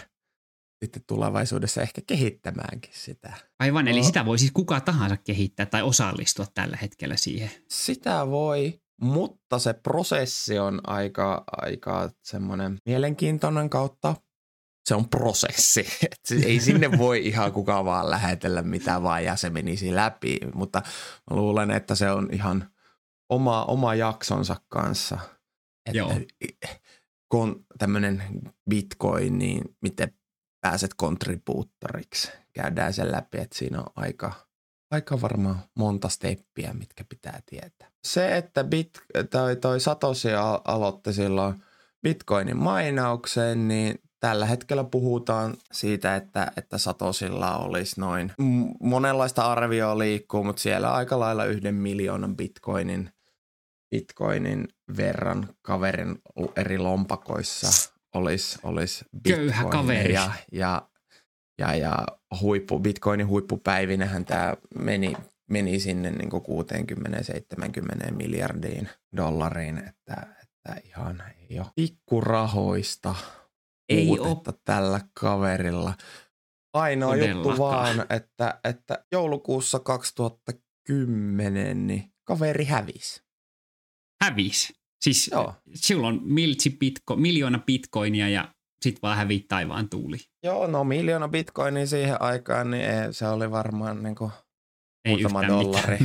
sitten 0.83 1.03
tulevaisuudessa 1.07 1.81
ehkä 1.81 2.01
kehittämäänkin 2.07 2.93
sitä. 2.93 3.33
Aivan, 3.59 3.87
eli 3.87 3.99
no, 3.99 4.05
sitä 4.05 4.25
voi 4.25 4.39
siis 4.39 4.51
kuka 4.51 4.81
tahansa 4.81 5.17
kehittää 5.17 5.65
tai 5.65 5.81
osallistua 5.81 6.45
tällä 6.53 6.77
hetkellä 6.77 7.17
siihen. 7.17 7.51
Sitä 7.69 8.27
voi, 8.27 8.81
mutta 9.01 9.59
se 9.59 9.73
prosessi 9.73 10.59
on 10.59 10.81
aika, 10.87 11.43
aika 11.51 12.09
semmoinen 12.23 12.77
mielenkiintoinen 12.85 13.69
kautta 13.69 14.15
se 14.85 14.95
on 14.95 15.09
prosessi. 15.09 15.87
Et 16.05 16.45
ei 16.45 16.59
sinne 16.59 16.97
voi 16.97 17.27
ihan 17.27 17.51
kukaan 17.51 17.85
vaan 17.85 18.09
lähetellä 18.09 18.61
mitä 18.61 19.03
vaan 19.03 19.23
ja 19.23 19.35
se 19.35 19.49
menisi 19.49 19.95
läpi, 19.95 20.37
mutta 20.53 20.81
mä 21.29 21.35
luulen, 21.37 21.71
että 21.71 21.95
se 21.95 22.11
on 22.11 22.29
ihan 22.31 22.69
oma, 23.29 23.65
oma 23.65 23.95
jaksonsa 23.95 24.55
kanssa. 24.67 25.19
Että 25.85 25.97
Joo. 25.97 26.11
Kon, 27.33 27.65
tämmöinen 27.77 28.23
bitcoin, 28.69 29.39
niin 29.39 29.61
miten 29.81 30.13
pääset 30.61 30.93
kontribuuttoriksi. 30.93 32.31
Käydään 32.53 32.93
sen 32.93 33.11
läpi, 33.11 33.37
että 33.37 33.57
siinä 33.57 33.79
on 33.79 33.85
aika, 33.95 34.33
aika 34.91 35.21
varmaan 35.21 35.59
monta 35.75 36.09
steppiä, 36.09 36.73
mitkä 36.73 37.03
pitää 37.09 37.41
tietää. 37.45 37.91
Se, 38.03 38.37
että 38.37 38.63
bit, 38.63 38.89
toi, 39.29 39.55
toi 39.55 39.79
Satoshi 39.79 40.27
aloitti 40.65 41.13
silloin 41.13 41.63
bitcoinin 42.03 42.57
mainauksen, 42.57 43.67
niin 43.67 43.99
Tällä 44.23 44.45
hetkellä 44.45 44.83
puhutaan 44.83 45.53
siitä, 45.71 46.15
että, 46.15 46.51
että 46.57 46.77
Satosilla 46.77 47.57
olisi 47.57 47.99
noin 47.99 48.31
monenlaista 48.79 49.51
arvioa 49.51 49.97
liikkuu, 49.97 50.43
mutta 50.43 50.61
siellä 50.61 50.93
aika 50.93 51.19
lailla 51.19 51.45
yhden 51.45 51.75
miljoonan 51.75 52.37
bitcoinin, 52.37 53.09
bitcoinin 53.93 54.67
verran 54.97 55.49
kaverin 55.61 56.17
eri 56.55 56.77
lompakoissa 56.77 57.91
olisi, 58.15 58.59
olisi 58.63 59.05
Köyhä 59.27 59.63
kaveri. 59.63 60.13
Ja, 60.13 60.31
ja, 60.51 60.89
ja, 61.57 61.75
ja 61.75 62.05
huippu, 62.41 62.79
bitcoinin 62.79 63.27
huippupäivinähän 63.27 64.25
tämä 64.25 64.53
meni, 64.79 65.13
meni 65.49 65.79
sinne 65.79 66.11
niin 66.11 66.31
60-70 68.09 68.11
miljardiin 68.11 68.89
dollariin, 69.17 69.77
että, 69.77 70.27
että 70.43 70.81
ihan 70.83 71.23
ei 71.49 71.59
ole 71.59 71.67
pikkurahoista– 71.75 73.15
ei 73.89 74.19
ole 74.19 74.37
tällä 74.65 75.01
kaverilla. 75.19 75.93
Ainoa 76.73 77.15
juttu 77.15 77.57
vaan, 77.57 78.05
että, 78.09 78.59
että 78.63 79.05
joulukuussa 79.11 79.79
2010 79.79 81.87
niin 81.87 82.13
kaveri 82.23 82.65
hävisi. 82.65 83.22
Hävisi? 84.23 84.73
Siis 85.03 85.29
Joo. 85.31 85.53
silloin 85.73 86.19
miltsi 86.23 86.69
bitco, 86.69 87.15
miljoona 87.15 87.59
bitcoinia 87.59 88.29
ja 88.29 88.53
sitten 88.81 89.01
vaan 89.01 89.17
hävii 89.17 89.45
taivaan 89.47 89.89
tuuli. 89.89 90.17
Joo, 90.43 90.67
no 90.67 90.83
miljoona 90.83 91.27
bitcoinia 91.27 91.87
siihen 91.87 92.21
aikaan, 92.21 92.71
niin 92.71 92.83
se 93.11 93.27
oli 93.27 93.51
varmaan 93.51 94.03
niin 94.03 94.15
kuin 94.15 94.31
Ei 95.05 95.11
muutama 95.11 95.47
dollari. 95.47 95.97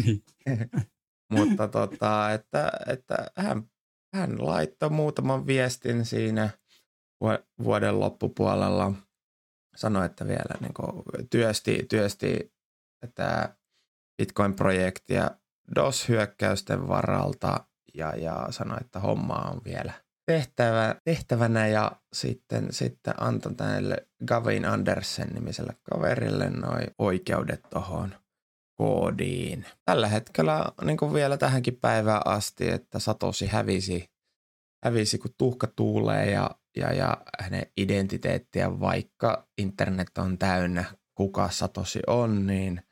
Mutta 1.32 1.68
tota, 1.68 2.32
että, 2.32 2.70
että 2.86 3.16
hän, 3.36 3.62
hän 4.14 4.46
laittoi 4.46 4.90
muutaman 4.90 5.46
viestin 5.46 6.04
siinä– 6.04 6.50
vuoden 7.64 8.00
loppupuolella 8.00 8.92
sanoi, 9.76 10.06
että 10.06 10.26
vielä 10.26 10.54
niin 10.60 10.74
kuin 10.74 11.04
työsti, 11.30 11.86
työsti 11.90 12.52
tätä 13.00 13.56
Bitcoin-projektia 14.22 15.30
DOS-hyökkäysten 15.74 16.88
varalta 16.88 17.67
ja, 17.98 18.16
ja 18.16 18.46
sanoi, 18.50 18.78
että 18.80 19.00
homma 19.00 19.34
on 19.34 19.60
vielä 19.64 19.92
tehtävä, 20.26 20.94
tehtävänä 21.04 21.66
ja 21.66 21.92
sitten, 22.12 22.66
sitten 22.70 23.14
antoi 23.22 23.54
tälle 23.54 24.06
Gavin 24.26 24.64
Andersen 24.64 25.28
nimiselle 25.28 25.76
kaverille 25.82 26.50
noin 26.50 26.86
oikeudet 26.98 27.62
tuohon 27.70 28.14
koodiin. 28.74 29.64
Tällä 29.84 30.08
hetkellä 30.08 30.72
niin 30.84 30.96
kuin 30.96 31.14
vielä 31.14 31.36
tähänkin 31.36 31.76
päivään 31.76 32.22
asti, 32.24 32.70
että 32.70 32.98
Satosi 32.98 33.46
hävisi, 33.46 34.10
hävisi 34.84 35.18
kun 35.18 35.34
tuhka 35.38 35.66
tuulee 35.66 36.30
ja, 36.30 36.50
ja, 36.76 36.92
ja 36.92 37.16
hänen 37.40 37.66
identiteettiä, 37.76 38.80
vaikka 38.80 39.48
internet 39.58 40.18
on 40.18 40.38
täynnä, 40.38 40.84
kuka 41.14 41.50
Satosi 41.50 42.00
on, 42.06 42.46
niin 42.46 42.82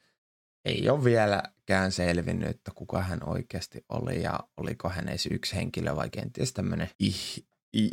ei 0.66 0.90
ole 0.90 1.04
vieläkään 1.04 1.92
selvinnyt, 1.92 2.48
että 2.48 2.70
kuka 2.74 3.02
hän 3.02 3.28
oikeasti 3.28 3.84
oli 3.88 4.22
ja 4.22 4.40
oliko 4.56 4.88
hän 4.88 5.08
edes 5.08 5.26
yksi 5.26 5.56
henkilö 5.56 5.96
vai 5.96 6.10
kenties 6.10 6.52
tämmöinen 6.52 6.90
ih, 6.98 7.44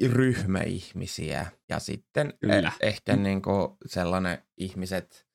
ryhmä 0.07 0.59
ihmisiä. 0.59 1.45
Ja 1.69 1.79
sitten 1.79 2.27
e- 2.29 2.37
Kyllä. 2.41 2.57
Eh, 2.57 2.73
ehkä 2.81 3.15
niin 3.15 3.41
kuin 3.41 3.77
sellainen 3.85 4.43
ihmiset 4.57 5.27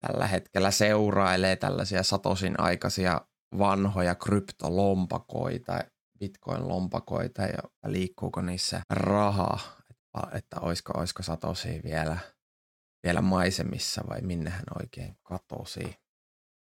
tällä 0.00 0.26
hetkellä 0.26 0.70
seurailee 0.70 1.56
tällaisia 1.56 2.02
satosin 2.02 2.60
aikaisia 2.60 3.20
vanhoja 3.58 4.14
kryptolompakoita, 4.14 5.80
bitcoin-lompakoita 6.18 7.42
ja 7.42 7.62
liikkuuko 7.86 8.42
niissä 8.42 8.82
rahaa, 8.90 9.60
että, 9.90 10.36
että 10.36 10.60
olisiko, 10.60 10.92
olisiko 10.98 11.22
satosi 11.22 11.80
vielä, 11.84 12.18
vielä 13.04 13.20
maisemissa 13.20 14.02
vai 14.08 14.20
minne 14.20 14.50
hän 14.50 14.64
oikein 14.80 15.16
katosi. 15.22 16.01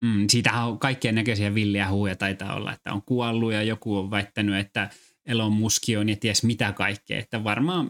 Mm, 0.05 0.25
siitähän 0.31 0.67
on 0.67 0.79
kaikkien 0.79 1.15
näköisiä 1.15 1.55
villiä 1.55 1.89
huuja 1.89 2.15
taitaa 2.15 2.55
olla, 2.55 2.73
että 2.73 2.93
on 2.93 3.01
kuollut 3.01 3.53
ja 3.53 3.63
joku 3.63 3.97
on 3.97 4.11
väittänyt, 4.11 4.55
että 4.55 4.89
Elon 5.25 5.53
Musk 5.53 5.83
on 5.99 6.09
ja 6.09 6.15
ties 6.15 6.43
mitä 6.43 6.71
kaikkea. 6.71 7.19
Että 7.19 7.43
varmaan 7.43 7.89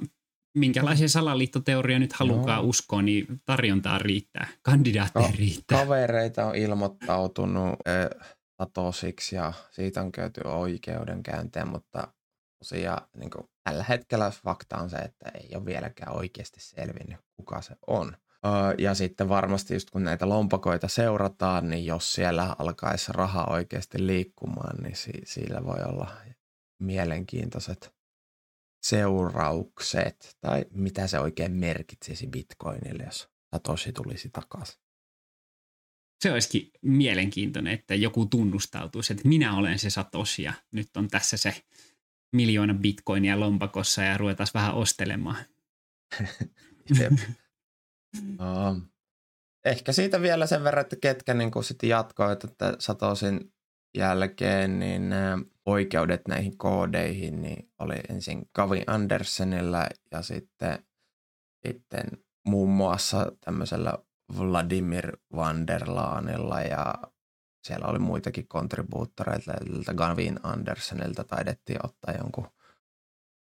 minkälaisia 0.58 1.10
salaliittoteoria 1.10 2.00
nyt 2.00 2.14
halukaan 2.14 2.64
no. 2.64 2.70
uskoa, 2.70 3.02
niin 3.02 3.42
tarjontaa 3.46 3.98
riittää, 3.98 4.48
kandidaatteja 4.62 5.28
no, 5.28 5.34
riittää. 5.38 5.80
Kavereita 5.80 6.46
on 6.46 6.56
ilmoittautunut 6.56 7.76
äh, 7.88 8.30
satosiksi 8.62 9.36
ja 9.36 9.54
siitä 9.72 10.02
on 10.02 10.12
käyty 10.12 10.42
oikeudenkäynteen, 10.46 11.68
mutta 11.68 12.08
tosiaan 12.60 13.08
niin 13.18 13.30
kuin, 13.30 13.44
tällä 13.64 13.86
hetkellä 13.90 14.32
fakta 14.32 14.78
on 14.78 14.90
se, 14.90 14.98
että 14.98 15.32
ei 15.34 15.50
ole 15.56 15.66
vieläkään 15.66 16.16
oikeasti 16.16 16.60
selvinnyt, 16.60 17.20
kuka 17.36 17.62
se 17.62 17.76
on. 17.88 18.18
Ja 18.78 18.94
sitten 18.94 19.30
varmasti 19.30 19.74
just 19.74 19.90
kun 19.90 20.04
näitä 20.04 20.30
lompakoita 20.30 20.88
seurataan, 20.88 21.70
niin 21.70 21.86
jos 21.86 22.14
siellä 22.14 22.56
alkaisi 22.60 23.12
raha 23.14 23.46
oikeasti 23.50 24.08
liikkumaan, 24.08 24.84
niin 24.84 24.96
si- 24.96 25.22
sillä 25.26 25.66
voi 25.66 25.84
olla 25.84 26.12
mielenkiintoiset 26.80 27.94
seuraukset. 28.84 30.38
Tai 30.42 30.66
mitä 30.72 31.08
se 31.08 31.20
oikein 31.20 31.52
merkitsisi 31.52 32.28
bitcoinille, 32.28 33.04
jos 33.04 33.30
Satoshi 33.56 33.92
tulisi 33.94 34.30
takaisin. 34.30 34.80
Se 36.24 36.32
olisikin 36.32 36.72
mielenkiintoinen, 36.82 37.74
että 37.74 37.96
joku 37.96 38.26
tunnustautuisi, 38.26 39.14
että 39.14 39.28
minä 39.28 39.58
olen 39.58 39.80
se 39.80 39.90
Satoshi 39.90 40.44
ja 40.44 40.54
nyt 40.72 40.98
on 40.98 41.08
tässä 41.08 41.38
se 41.38 41.64
miljoona 42.36 42.74
bitcoinia 42.74 43.40
lompakossa 43.40 44.04
ja 44.04 44.18
ruvetaan 44.18 44.48
vähän 44.54 44.74
ostelemaan. 44.74 45.46
Uh, 48.18 48.82
ehkä 49.66 49.92
siitä 49.92 50.22
vielä 50.22 50.48
sen 50.48 50.64
verran, 50.64 50.82
että 50.82 50.96
ketkä 51.02 51.34
niin 51.34 51.52
sitten 51.64 51.90
jatkoivat, 51.90 52.44
että 52.44 52.76
Satosin 52.80 53.54
jälkeen 53.98 54.80
niin 54.80 55.14
oikeudet 55.66 56.22
näihin 56.28 56.58
koodeihin 56.58 57.42
niin 57.42 57.72
oli 57.80 57.96
ensin 58.10 58.50
Gavin 58.56 58.84
Andersenilla 58.88 59.86
ja 60.12 60.22
sitten, 60.22 60.86
sitten 61.68 62.06
muun 62.48 62.70
muassa 62.70 63.32
tämmöisellä 63.46 63.94
Vladimir 64.38 65.18
Vanderlaanilla 65.36 66.62
ja 66.62 66.96
siellä 67.64 67.88
oli 67.88 68.00
muitakin 68.00 68.48
kontribuuttoreita. 68.48 69.54
Gavin 69.96 70.40
Andersenilta 70.44 71.24
taidettiin 71.24 71.86
ottaa 71.86 72.14
jonkun 72.18 72.48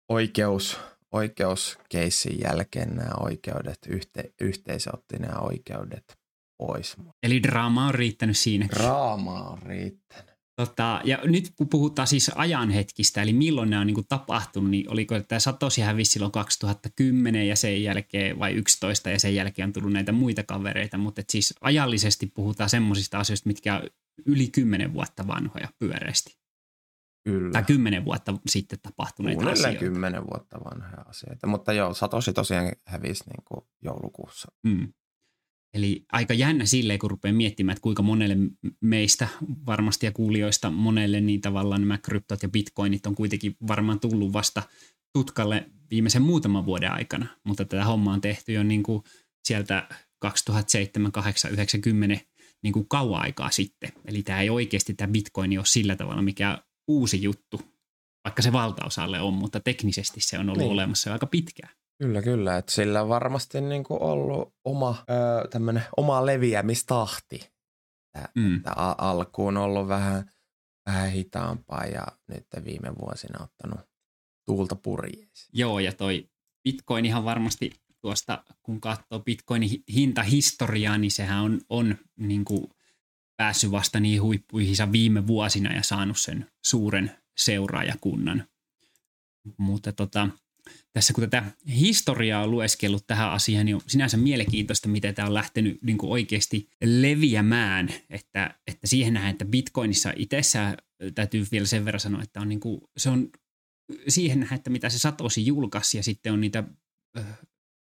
oikeus 0.10 0.80
oikeuskeissin 1.14 2.40
jälkeen 2.40 2.96
nämä 2.96 3.12
oikeudet, 3.20 3.80
yhte, 3.88 4.24
yhteisö 4.42 4.90
otti 4.94 5.18
nämä 5.18 5.40
oikeudet 5.40 6.18
pois. 6.58 6.96
Eli 7.24 7.44
draama 7.44 7.88
on 7.88 7.96
riittänyt 7.96 8.38
siinä. 8.38 8.68
Draama 8.76 9.50
on 9.50 9.62
riittänyt. 9.62 10.34
Tota, 10.56 11.02
ja 11.04 11.20
nyt 11.24 11.54
kun 11.56 11.70
puhutaan 11.70 12.08
siis 12.08 12.32
ajanhetkistä, 12.36 13.22
eli 13.22 13.34
milloin 13.34 13.70
nämä 13.70 13.82
on 13.82 13.88
niin 13.88 13.96
kuin 13.96 14.08
tapahtunut, 14.10 14.70
niin 14.70 14.92
oliko 14.92 15.20
tämä 15.20 15.40
Satoshi 15.40 15.82
hävisi 15.82 16.12
silloin 16.12 16.32
2010 16.32 17.48
ja 17.48 17.56
sen 17.56 17.84
jälkeen, 17.84 18.40
vai 18.40 18.54
11 18.54 19.10
ja 19.10 19.20
sen 19.20 19.36
jälkeen 19.36 19.70
on 19.70 19.74
tullut 19.74 19.92
näitä 19.92 20.12
muita 20.12 20.44
kavereita, 20.44 20.98
mutta 20.98 21.22
et 21.22 21.30
siis 21.30 21.54
ajallisesti 21.62 22.28
puhutaan 22.28 22.70
semmoisista 22.70 23.20
asioista, 23.20 23.48
mitkä 23.48 23.76
on 23.76 23.82
yli 24.26 24.48
10 24.48 24.94
vuotta 24.94 25.28
vanhoja 25.28 25.70
pyöreästi. 25.80 26.43
Kyllä. 27.24 27.52
Tai 27.52 27.64
kymmenen 27.64 28.06
vuotta 28.06 28.34
sitten 28.48 28.80
tapahtuneita 28.80 29.36
Kuunnelle 29.36 29.68
asioita. 29.68 29.80
kymmenen 29.80 30.24
vuotta 30.24 30.60
vanhoja 30.64 31.02
asioita. 31.06 31.48
Mutta 31.48 31.74
joo, 31.74 31.94
Satoshi 31.94 32.34
tosiaan 32.34 32.72
hävisi 32.86 33.24
niin 33.30 33.44
kuin 33.46 33.66
joulukuussa. 33.82 34.52
Mm. 34.64 34.94
Eli 35.74 36.06
aika 36.12 36.34
jännä 36.34 36.66
silleen, 36.66 37.00
kun 37.00 37.12
rupeaa 37.12 37.34
miettimään, 37.34 37.74
että 37.74 37.82
kuinka 37.82 38.04
monelle 38.04 38.38
meistä 38.82 39.28
varmasti 39.66 40.06
ja 40.06 40.12
kuulijoista 40.12 40.72
monelle 40.72 41.22
niin 41.22 41.42
tavallaan 41.42 41.82
nämä 41.82 41.98
kryptot 41.98 42.44
ja 42.44 42.50
bitcoinit 42.50 43.06
on 43.06 43.16
kuitenkin 43.16 43.56
varmaan 43.68 44.00
tullut 44.00 44.34
vasta 44.34 44.64
tutkalle 45.14 45.70
viimeisen 45.92 46.22
muutaman 46.22 46.66
vuoden 46.66 46.92
aikana. 46.92 47.28
Mutta 47.44 47.66
tätä 47.66 47.86
hommaa 47.86 48.14
on 48.14 48.22
tehty 48.22 48.54
jo 48.54 48.64
niin 48.64 48.84
kuin 48.84 49.04
sieltä 49.46 49.88
2007, 50.20 51.12
8, 51.12 51.52
90 51.52 52.26
niin 52.64 52.74
kuin 52.74 52.88
kauan 52.88 53.22
aikaa 53.22 53.52
sitten. 53.52 53.92
Eli 54.06 54.24
tämä 54.24 54.42
ei 54.42 54.50
oikeasti 54.50 54.94
tämä 54.94 55.12
bitcoin 55.12 55.60
ole 55.60 55.66
sillä 55.66 55.96
tavalla, 55.96 56.22
mikä 56.22 56.64
uusi 56.88 57.24
juttu, 57.24 57.62
vaikka 58.24 58.42
se 58.42 58.52
valtaosalle 58.52 59.22
on, 59.22 59.34
mutta 59.34 59.60
teknisesti 59.60 60.22
se 60.22 60.40
on 60.40 60.50
ollut 60.50 60.58
niin. 60.58 60.72
olemassa 60.72 61.10
jo 61.10 61.14
aika 61.14 61.28
pitkään. 61.28 61.74
Kyllä, 61.98 62.22
kyllä. 62.22 62.58
Että 62.58 62.72
sillä 62.72 63.02
on 63.02 63.10
varmasti 63.10 63.62
niin 63.62 63.84
kuin 63.84 64.02
ollut 64.02 64.54
oma, 64.66 65.04
öö, 65.10 65.82
oma 65.98 66.26
leviämistahti. 66.26 67.36
Että, 68.16 68.30
mm. 68.36 68.56
että 68.56 68.72
alkuun 68.98 69.58
on 69.58 69.64
ollut 69.64 69.88
vähän, 69.88 70.32
vähän 70.86 71.12
hitaampaa 71.12 71.86
ja 71.86 72.08
nyt 72.28 72.48
viime 72.66 72.96
vuosina 73.02 73.44
ottanut 73.44 73.80
tuulta 74.46 74.76
purjeisiin. 74.76 75.50
Joo, 75.54 75.80
ja 75.80 75.94
toi 75.94 76.30
Bitcoin 76.64 77.06
ihan 77.06 77.26
varmasti 77.26 77.72
tuosta, 78.02 78.44
kun 78.64 78.82
katsoo 78.82 79.20
Bitcoinin 79.20 79.84
hintahistoriaa, 79.94 80.98
niin 80.98 81.12
sehän 81.12 81.44
on, 81.44 81.62
on 81.70 81.96
niin 82.20 82.46
kuin 82.46 82.68
päässyt 83.44 83.72
vasta 83.72 84.00
niin 84.00 84.22
huippuihinsa 84.22 84.92
viime 84.92 85.28
vuosina 85.28 85.74
ja 85.74 85.84
saanut 85.84 86.18
sen 86.18 86.46
suuren 86.66 87.12
seuraajakunnan. 87.38 88.48
Mutta 89.58 89.94
tota, 89.94 90.30
tässä 90.94 91.14
kun 91.14 91.24
tätä 91.24 91.44
historiaa 91.68 92.44
on 92.44 92.52
lueskellut 92.52 93.08
tähän 93.08 93.32
asiaan, 93.32 93.66
niin 93.66 93.76
on 93.76 93.82
sinänsä 93.88 94.18
mielenkiintoista, 94.18 94.90
miten 94.90 95.16
tämä 95.16 95.28
on 95.28 95.34
lähtenyt 95.34 95.82
niin 95.82 95.98
kuin 95.98 96.12
oikeasti 96.12 96.70
leviämään. 96.84 97.90
Että, 98.10 98.60
että 98.68 98.88
siihen 98.88 99.14
nähdään, 99.14 99.32
että 99.32 99.46
Bitcoinissa 99.46 100.14
itsessään 100.16 100.78
täytyy 101.16 101.46
vielä 101.52 101.66
sen 101.66 101.86
verran 101.86 102.00
sanoa, 102.00 102.24
että 102.24 102.42
on 102.42 102.50
niin 102.50 102.60
kuin, 102.60 102.82
se 102.98 103.10
on 103.10 103.30
siihen 104.08 104.40
nähdään, 104.40 104.58
että 104.58 104.70
mitä 104.70 104.90
se 104.90 105.00
Satosi 105.00 105.46
julkaisi 105.46 105.98
ja 105.98 106.04
sitten 106.04 106.34
on 106.34 106.42
niitä 106.42 106.64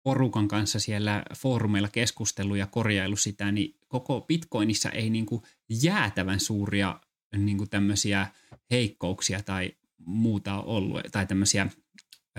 porukan 0.03 0.47
kanssa 0.47 0.79
siellä 0.79 1.23
foorumeilla 1.37 1.89
keskustellut 1.89 2.57
ja 2.57 2.67
korjailu 2.67 3.15
sitä, 3.15 3.51
niin 3.51 3.75
koko 3.87 4.21
Bitcoinissa 4.21 4.89
ei 4.89 5.09
niin 5.09 5.25
kuin 5.25 5.43
jäätävän 5.83 6.39
suuria 6.39 6.99
niin 7.37 7.57
kuin 7.57 7.69
tämmöisiä 7.69 8.27
heikkouksia 8.71 9.43
tai 9.43 9.71
muuta 10.05 10.61
ollut, 10.61 11.01
tai 11.11 11.25
tämmöisiä 11.25 11.67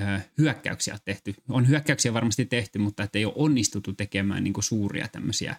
ö, 0.01 0.21
hyökkäyksiä 0.39 0.99
tehty. 1.05 1.35
On 1.49 1.69
hyökkäyksiä 1.69 2.15
varmasti 2.15 2.45
tehty, 2.45 2.79
mutta 2.79 3.09
ei 3.15 3.25
ole 3.25 3.35
onnistuttu 3.37 3.93
tekemään 3.93 4.45
niin 4.45 4.53
kuin 4.53 4.65
suuria 4.65 5.09
tämmöisiä 5.09 5.57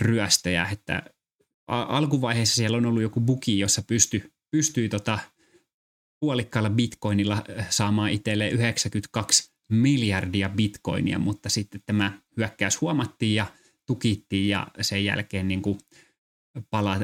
ryöstejä, 0.00 0.68
että 0.72 1.02
alkuvaiheessa 1.68 2.54
siellä 2.54 2.76
on 2.76 2.86
ollut 2.86 3.02
joku 3.02 3.20
buki, 3.20 3.58
jossa 3.58 3.82
pysty, 3.82 4.32
pystyy 4.50 4.88
tota 4.88 5.18
puolikkaalla 6.20 6.70
bitcoinilla 6.70 7.44
saamaan 7.70 8.10
itselleen 8.10 8.52
92 8.52 9.51
miljardia 9.74 10.48
bitcoinia, 10.48 11.18
mutta 11.18 11.48
sitten 11.48 11.80
tämä 11.86 12.12
hyökkäys 12.36 12.80
huomattiin 12.80 13.34
ja 13.34 13.46
tukittiin 13.86 14.48
ja 14.48 14.66
sen 14.80 15.04
jälkeen 15.04 15.48
niin 15.48 15.62
kuin 15.62 15.78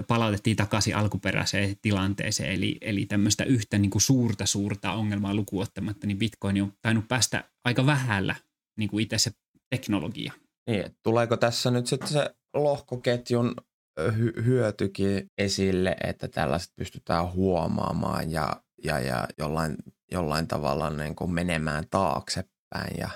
palautettiin 0.07 0.57
takaisin 0.57 0.97
alkuperäiseen 0.97 1.77
tilanteeseen. 1.83 2.53
Eli, 2.53 2.79
eli 2.81 3.07
tämmöistä 3.07 3.45
yhtä 3.45 3.79
niin 3.79 3.91
kuin 3.91 4.03
suurta 4.03 4.47
suurta 4.47 4.93
ongelmaa 4.93 5.35
lukuottamatta, 5.35 6.07
niin 6.07 6.19
bitcoin 6.19 6.63
on 6.63 6.73
tainnut 6.83 7.09
päästä 7.09 7.45
aika 7.65 7.87
vähällä 7.87 8.35
niin 8.77 8.89
kuin 8.91 9.03
itse 9.03 9.19
se 9.19 9.31
teknologia. 9.71 10.33
Niin, 10.67 10.85
tuleeko 11.03 11.37
tässä 11.37 11.71
nyt 11.71 11.87
sitten 11.87 12.09
se 12.09 12.31
lohkoketjun 12.55 13.55
hy- 14.01 14.45
hyötykin 14.45 15.31
esille, 15.39 15.97
että 16.05 16.29
tällaiset 16.29 16.73
pystytään 16.77 17.33
huomaamaan 17.33 18.31
ja, 18.31 18.63
ja, 18.85 19.01
ja 19.01 19.29
jollain, 19.39 19.77
jollain 20.13 20.49
tavalla 20.49 20.91
niin 20.91 21.17
kuin 21.17 21.31
menemään 21.31 21.85
taaksepäin 21.91 22.58
ja 22.99 23.09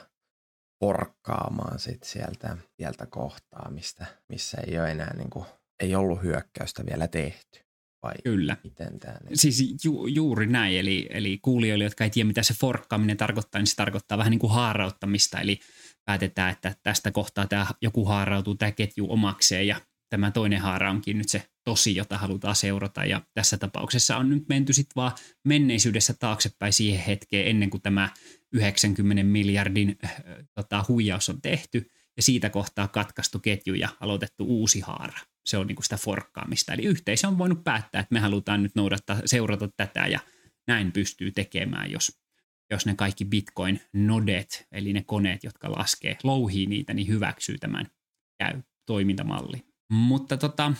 porkkaamaan 0.78 1.78
sit 1.78 2.02
sieltä, 2.02 2.56
sieltä 2.76 3.06
kohtaa, 3.06 3.70
mistä, 3.70 4.06
missä 4.28 4.58
ei 4.66 4.78
ole 4.78 4.90
enää 4.90 5.16
niin 5.16 5.30
kuin, 5.30 5.46
ei 5.80 5.94
ollut 5.94 6.22
hyökkäystä 6.22 6.86
vielä 6.86 7.08
tehty. 7.08 7.60
Vai 8.02 8.14
Kyllä. 8.24 8.56
Miten 8.64 8.98
tämä 8.98 9.16
niin? 9.24 9.38
Siis 9.38 9.84
ju, 9.84 10.06
juuri 10.06 10.46
näin, 10.46 10.78
eli, 10.78 11.08
eli 11.10 11.38
kuulijoille, 11.42 11.84
jotka 11.84 12.04
ei 12.04 12.10
tiedä, 12.10 12.26
mitä 12.26 12.42
se 12.42 12.54
forkkaaminen 12.54 13.16
tarkoittaa, 13.16 13.58
niin 13.58 13.66
se 13.66 13.76
tarkoittaa 13.76 14.18
vähän 14.18 14.30
niin 14.30 14.38
kuin 14.38 14.52
haarauttamista, 14.52 15.40
eli 15.40 15.60
päätetään, 16.04 16.52
että 16.52 16.74
tästä 16.82 17.10
kohtaa 17.10 17.46
tämä 17.46 17.66
joku 17.82 18.04
haarautuu 18.04 18.54
tämä 18.54 18.72
ketju 18.72 19.12
omakseen 19.12 19.66
ja 19.66 19.80
tämä 20.10 20.30
toinen 20.30 20.60
haara 20.60 20.90
onkin 20.90 21.18
nyt 21.18 21.28
se 21.28 21.42
tosi, 21.64 21.96
jota 21.96 22.18
halutaan 22.18 22.56
seurata. 22.56 23.04
Ja 23.04 23.22
tässä 23.34 23.56
tapauksessa 23.56 24.16
on 24.16 24.30
nyt 24.30 24.48
menty 24.48 24.72
sitten 24.72 24.96
vaan 24.96 25.12
menneisyydessä 25.44 26.14
taaksepäin 26.14 26.72
siihen 26.72 27.04
hetkeen 27.04 27.46
ennen 27.46 27.70
kuin 27.70 27.82
tämä 27.82 28.08
90 28.52 29.22
miljardin 29.22 29.98
äh, 30.04 30.14
tota, 30.54 30.84
huijaus 30.88 31.28
on 31.28 31.42
tehty 31.42 31.90
ja 32.16 32.22
siitä 32.22 32.50
kohtaa 32.50 32.88
katkaistu 32.88 33.38
ketju 33.38 33.74
ja 33.74 33.88
aloitettu 34.00 34.44
uusi 34.44 34.80
haara. 34.80 35.18
Se 35.46 35.58
on 35.58 35.66
niinku 35.66 35.82
sitä 35.82 35.96
forkkaamista. 35.96 36.72
Eli 36.72 36.82
yhteisö 36.82 37.28
on 37.28 37.38
voinut 37.38 37.64
päättää, 37.64 38.00
että 38.00 38.12
me 38.12 38.20
halutaan 38.20 38.62
nyt 38.62 38.74
noudattaa, 38.74 39.20
seurata 39.24 39.68
tätä 39.76 40.06
ja 40.06 40.20
näin 40.66 40.92
pystyy 40.92 41.30
tekemään, 41.30 41.90
jos, 41.90 42.20
jos 42.70 42.86
ne 42.86 42.94
kaikki 42.94 43.24
bitcoin-nodet, 43.24 44.66
eli 44.72 44.92
ne 44.92 45.02
koneet, 45.06 45.44
jotka 45.44 45.70
laskee, 45.70 46.16
louhii 46.22 46.66
niitä, 46.66 46.94
niin 46.94 47.08
hyväksyy 47.08 47.58
tämän 47.58 47.86
käy 48.38 48.62
toimintamalli. 48.86 49.62
Mutta 49.92 50.36
tota, 50.36 50.72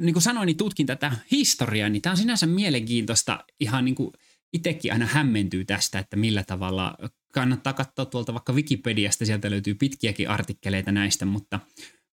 niin 0.00 0.12
kuin 0.12 0.22
sanoin, 0.22 0.46
niin 0.46 0.56
tutkin 0.56 0.86
tätä 0.86 1.12
historiaa, 1.30 1.88
niin 1.88 2.02
tämä 2.02 2.10
on 2.10 2.16
sinänsä 2.16 2.46
mielenkiintoista 2.46 3.44
ihan 3.60 3.84
niin 3.84 3.94
kuin 3.94 4.12
itsekin 4.52 4.92
aina 4.92 5.06
hämmentyy 5.06 5.64
tästä, 5.64 5.98
että 5.98 6.16
millä 6.16 6.42
tavalla 6.42 6.96
kannattaa 7.32 7.72
katsoa 7.72 8.04
tuolta 8.04 8.34
vaikka 8.34 8.52
Wikipediasta, 8.52 9.26
sieltä 9.26 9.50
löytyy 9.50 9.74
pitkiäkin 9.74 10.28
artikkeleita 10.28 10.92
näistä, 10.92 11.24
mutta, 11.24 11.60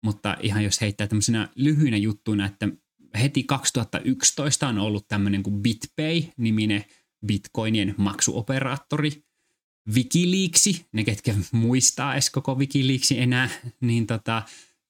mutta 0.02 0.36
ihan 0.42 0.64
jos 0.64 0.80
heittää 0.80 1.06
tämmöisenä 1.06 1.48
lyhyinä 1.54 1.96
juttuina, 1.96 2.46
että 2.46 2.68
heti 3.20 3.42
2011 3.42 4.68
on 4.68 4.78
ollut 4.78 5.08
tämmöinen 5.08 5.42
kuin 5.42 5.62
BitPay-niminen 5.62 6.84
bitcoinien 7.26 7.94
maksuoperaattori, 7.96 9.28
Wikileaksi, 9.94 10.86
ne 10.92 11.04
ketkä 11.04 11.34
muistaa 11.52 12.12
edes 12.12 12.30
koko 12.30 12.54
Wikileaksi 12.54 13.20
enää, 13.20 13.50
niin 13.80 14.06
tota, 14.06 14.42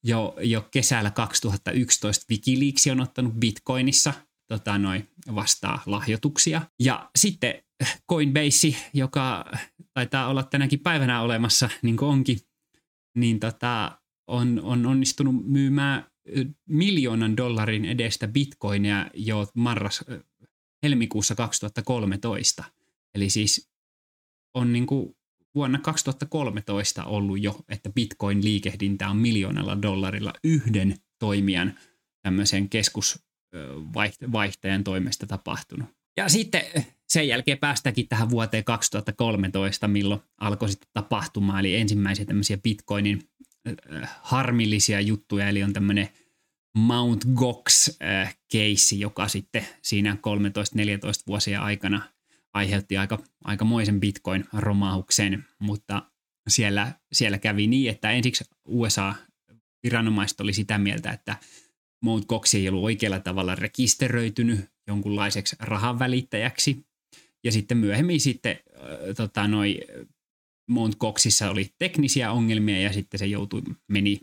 jo, 0.03 0.35
jo 0.41 0.67
kesällä 0.71 1.11
2011 1.11 2.25
Wikileaks 2.29 2.87
on 2.87 3.01
ottanut 3.01 3.33
bitcoinissa 3.33 4.13
tota, 4.49 4.77
noin 4.77 5.09
vastaa 5.35 5.83
lahjoituksia. 5.85 6.61
Ja 6.79 7.09
sitten 7.15 7.53
Coinbase, 8.09 8.75
joka 8.93 9.45
taitaa 9.93 10.27
olla 10.27 10.43
tänäkin 10.43 10.79
päivänä 10.79 11.21
olemassa, 11.21 11.69
niin 11.81 11.97
kuin 11.97 12.09
onkin, 12.09 12.39
niin 13.15 13.39
tota, 13.39 13.99
on, 14.27 14.61
on 14.63 14.85
onnistunut 14.85 15.47
myymään 15.47 16.05
miljoonan 16.69 17.37
dollarin 17.37 17.85
edestä 17.85 18.27
bitcoinia 18.27 19.09
jo 19.13 19.47
marras, 19.53 20.05
helmikuussa 20.83 21.35
2013. 21.35 22.63
Eli 23.15 23.29
siis 23.29 23.69
on 24.53 24.73
niin 24.73 24.87
kuin 24.87 25.15
vuonna 25.55 25.79
2013 25.79 27.05
ollut 27.05 27.43
jo, 27.43 27.59
että 27.69 27.89
bitcoin-liikehdintä 27.89 29.09
on 29.09 29.17
miljoonalla 29.17 29.81
dollarilla 29.81 30.33
yhden 30.43 30.95
toimijan 31.19 31.79
tämmöisen 32.21 32.69
keskusvaihtajan 33.51 34.83
toimesta 34.83 35.27
tapahtunut. 35.27 35.89
Ja 36.17 36.29
sitten 36.29 36.61
sen 37.09 37.27
jälkeen 37.27 37.57
päästäänkin 37.57 38.07
tähän 38.07 38.29
vuoteen 38.29 38.63
2013, 38.63 39.87
milloin 39.87 40.21
alkoi 40.37 40.69
sitten 40.69 40.89
tapahtumaan, 40.93 41.59
eli 41.59 41.75
ensimmäisiä 41.75 42.25
tämmöisiä 42.25 42.57
bitcoinin 42.57 43.29
harmillisia 44.21 45.01
juttuja, 45.01 45.49
eli 45.49 45.63
on 45.63 45.73
tämmöinen 45.73 46.09
Mount 46.77 47.25
Gox-keissi, 47.33 48.99
joka 48.99 49.27
sitten 49.27 49.67
siinä 49.81 50.13
13-14 50.13 50.17
vuosien 51.27 51.61
aikana 51.61 52.01
aiheutti 52.53 52.97
aika, 52.97 53.19
aikamoisen 53.43 53.99
bitcoin-romauksen, 53.99 55.45
mutta 55.59 56.03
siellä, 56.47 56.91
siellä 57.13 57.37
kävi 57.37 57.67
niin, 57.67 57.89
että 57.89 58.11
ensiksi 58.11 58.43
USA-viranomaiset 58.65 60.41
oli 60.41 60.53
sitä 60.53 60.77
mieltä, 60.77 61.11
että 61.11 61.35
Mt. 62.01 62.25
Gox 62.25 62.55
ei 62.55 62.69
ollut 62.69 62.83
oikealla 62.83 63.19
tavalla 63.19 63.55
rekisteröitynyt 63.55 64.59
jonkunlaiseksi 64.87 65.55
rahan 65.59 65.99
välittäjäksi. 65.99 66.85
Ja 67.43 67.51
sitten 67.51 67.77
myöhemmin 67.77 68.19
sitten 68.19 68.59
äh, 68.75 69.15
tota, 69.17 69.47
noi, 69.47 69.79
Mt. 70.69 70.95
Goxissa 70.95 71.49
oli 71.49 71.73
teknisiä 71.79 72.31
ongelmia 72.31 72.81
ja 72.81 72.93
sitten 72.93 73.19
se 73.19 73.25
joutui, 73.25 73.61
meni, 73.87 74.19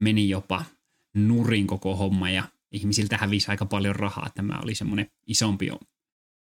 meni 0.00 0.28
jopa 0.28 0.64
nurin 1.14 1.66
koko 1.66 1.96
homma 1.96 2.30
ja 2.30 2.44
ihmisiltä 2.72 3.16
hävisi 3.16 3.50
aika 3.50 3.66
paljon 3.66 3.96
rahaa. 3.96 4.30
Tämä 4.34 4.60
oli 4.62 4.74
semmoinen 4.74 5.10
isompi 5.26 5.70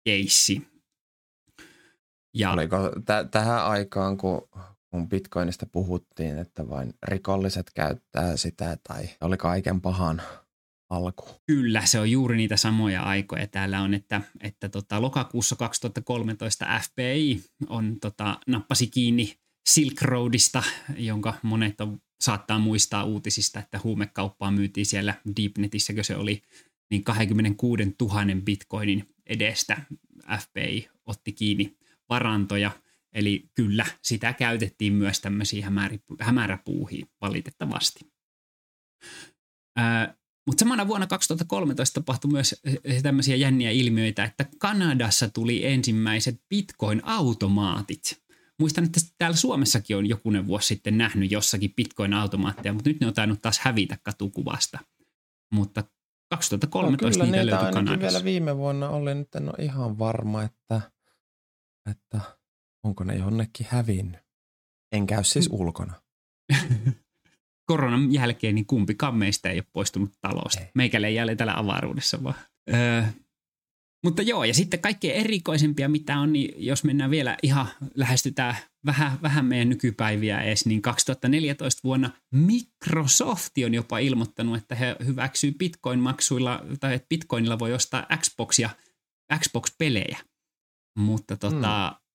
keissi. 0.03 0.67
Ja, 2.33 2.51
Oliko 2.51 2.77
t- 2.89 3.31
tähän 3.31 3.65
aikaan, 3.65 4.17
kun, 4.17 4.49
kun 4.91 5.09
bitcoinista 5.09 5.65
puhuttiin, 5.65 6.38
että 6.38 6.69
vain 6.69 6.93
rikolliset 7.07 7.71
käyttää 7.75 8.38
sitä 8.38 8.77
tai 8.88 9.09
oli 9.21 9.38
kaiken 9.38 9.81
pahan 9.81 10.21
alku? 10.89 11.26
Kyllä, 11.48 11.86
se 11.86 12.00
on 12.00 12.12
juuri 12.12 12.38
niitä 12.38 12.58
samoja 12.58 13.02
aikoja. 13.02 13.48
Täällä 13.48 13.82
on, 13.82 13.93
että, 13.93 14.21
että 14.41 14.69
tota, 14.69 15.02
lokakuussa 15.02 15.56
2013 15.56 16.65
FBI 16.84 17.43
on, 17.69 18.00
tota, 18.00 18.39
nappasi 18.48 18.88
kiinni 18.88 19.39
Silk 19.69 20.02
Roadista, 20.02 20.63
jonka 20.98 21.34
monet 21.43 21.82
on, 21.82 22.02
saattaa 22.21 22.60
muistaa 22.60 23.04
uutisista, 23.04 23.60
että 23.60 23.80
huumekauppaa 23.84 24.52
myytiin 24.52 24.86
siellä 24.86 25.13
Deepnetissäkö 25.41 26.04
se 26.04 26.15
oli, 26.15 26.41
niin 26.91 27.04
26 27.04 27.84
000 28.02 28.21
bitcoinin 28.45 29.10
edestä 29.26 29.82
FBI 30.39 30.89
otti 31.06 31.32
kiinni 31.32 31.78
varantoja. 32.10 32.71
Eli 33.13 33.50
kyllä, 33.54 33.86
sitä 34.02 34.34
käytettiin 34.34 34.93
myös 34.93 35.19
tämmöisiin 35.21 35.65
hämäräpuuhiin 36.21 37.08
valitettavasti. 37.21 38.00
Mutta 40.47 40.60
samana 40.60 40.88
vuonna 40.88 41.08
2013 41.08 42.01
tapahtui 42.01 42.31
myös 42.31 42.62
tämmöisiä 43.03 43.36
jänniä 43.36 43.71
ilmiöitä, 43.71 44.23
että 44.23 44.45
Kanadassa 44.60 45.29
tuli 45.29 45.65
ensimmäiset 45.65 46.41
bitcoin-automaatit. 46.49 48.23
Muistan, 48.60 48.84
että 48.84 48.99
täällä 49.17 49.38
Suomessakin 49.38 49.97
on 49.97 50.10
jokunen 50.10 50.47
vuosi 50.47 50.67
sitten 50.67 50.97
nähnyt 50.97 51.31
jossakin 51.31 51.73
bitcoin-automaatteja, 51.73 52.73
mutta 52.73 52.89
nyt 52.89 52.99
ne 52.99 53.08
on 53.08 53.13
tainnut 53.13 53.41
taas 53.41 53.60
hävitä 53.60 53.97
katukuvasta. 54.03 54.79
Mutta 55.53 55.84
2013 56.29 57.25
no, 57.25 57.31
niitä 57.31 57.45
löytyi 57.45 57.71
Kanadassa. 57.71 57.99
vielä 57.99 58.23
viime 58.23 58.58
vuonna 58.58 58.89
oli, 58.89 59.15
nyt 59.15 59.36
en 59.36 59.49
ole 59.49 59.65
ihan 59.65 59.99
varma, 59.99 60.43
että– 60.43 60.81
että 61.89 62.21
onko 62.84 63.03
ne 63.03 63.15
jonnekin 63.15 63.67
hävinnyt. 63.69 64.21
En 64.91 65.08
käy 65.08 65.23
siis 65.23 65.49
mm. 65.49 65.60
ulkona. 65.60 65.93
Koronan 67.65 68.13
jälkeen 68.13 68.56
niin 68.56 68.65
kumpikaan 68.65 69.15
meistä 69.15 69.49
ei 69.49 69.58
ole 69.58 69.65
poistunut 69.73 70.12
talosta. 70.21 70.62
Ei. 70.62 70.69
Meikälle 70.73 71.08
ei 71.08 71.15
jälleen 71.15 71.38
täällä 71.38 71.58
avaruudessa 71.58 72.23
vaan. 72.23 72.36
Öö, 72.73 73.04
mutta 74.04 74.21
joo, 74.21 74.43
ja 74.43 74.54
sitten 74.54 74.80
kaikkein 74.80 75.15
erikoisempia, 75.15 75.89
mitä 75.89 76.19
on, 76.19 76.34
niin 76.34 76.54
jos 76.58 76.84
mennään 76.84 77.12
vielä 77.12 77.38
ihan, 77.43 77.67
lähestytään 77.95 78.56
vähän, 78.86 79.17
vähän 79.21 79.45
meidän 79.45 79.69
nykypäiviä 79.69 80.41
edes, 80.41 80.65
niin 80.65 80.82
2014 80.82 81.82
vuonna 81.84 82.10
Microsoft 82.32 83.54
on 83.65 83.73
jopa 83.73 83.97
ilmoittanut, 83.97 84.58
että 84.58 84.75
he 84.75 84.95
hyväksyy 85.06 85.51
Bitcoin-maksuilla, 85.51 86.65
tai 86.80 86.93
että 86.93 87.08
Bitcoinilla 87.10 87.60
voi 87.60 87.73
ostaa 87.73 88.08
Xboxia, 88.17 88.69
Xbox-pelejä 89.39 90.17
mutta 90.97 91.38
tota, 91.38 91.95
mm. 91.95 92.06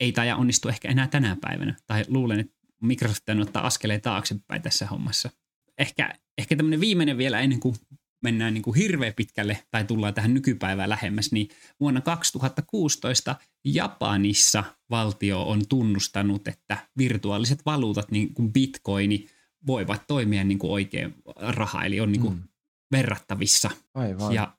ei 0.00 0.12
tämä 0.12 0.36
onnistu 0.36 0.68
ehkä 0.68 0.88
enää 0.88 1.08
tänä 1.08 1.36
päivänä. 1.40 1.74
Tai 1.86 2.04
luulen, 2.08 2.40
että 2.40 2.57
Microsoft 2.82 3.28
on 3.28 3.40
ottaa 3.40 3.66
askeleen 3.66 4.00
taaksepäin 4.00 4.62
tässä 4.62 4.86
hommassa. 4.86 5.30
Ehkä, 5.78 6.14
ehkä 6.38 6.56
tämmöinen 6.56 6.80
viimeinen 6.80 7.18
vielä 7.18 7.40
ennen 7.40 7.60
kuin 7.60 7.74
mennään 8.22 8.54
niin 8.54 8.62
kuin 8.62 8.76
hirveän 8.76 9.12
pitkälle 9.16 9.64
tai 9.70 9.84
tullaan 9.84 10.14
tähän 10.14 10.34
nykypäivään 10.34 10.88
lähemmäs, 10.88 11.32
niin 11.32 11.48
vuonna 11.80 12.00
2016 12.00 13.36
Japanissa 13.64 14.64
valtio 14.90 15.42
on 15.42 15.68
tunnustanut, 15.68 16.48
että 16.48 16.78
virtuaaliset 16.98 17.60
valuutat, 17.66 18.10
niin 18.10 18.34
kuin 18.34 18.52
bitcoini, 18.52 19.26
voivat 19.66 20.02
toimia 20.06 20.44
niin 20.44 20.58
kuin 20.58 20.70
oikein 20.70 21.14
raha, 21.36 21.84
eli 21.84 22.00
on 22.00 22.12
niin 22.12 22.22
kuin 22.22 22.34
mm. 22.34 22.42
verrattavissa. 22.92 23.70
Aivan. 23.94 24.34
Ja 24.34 24.56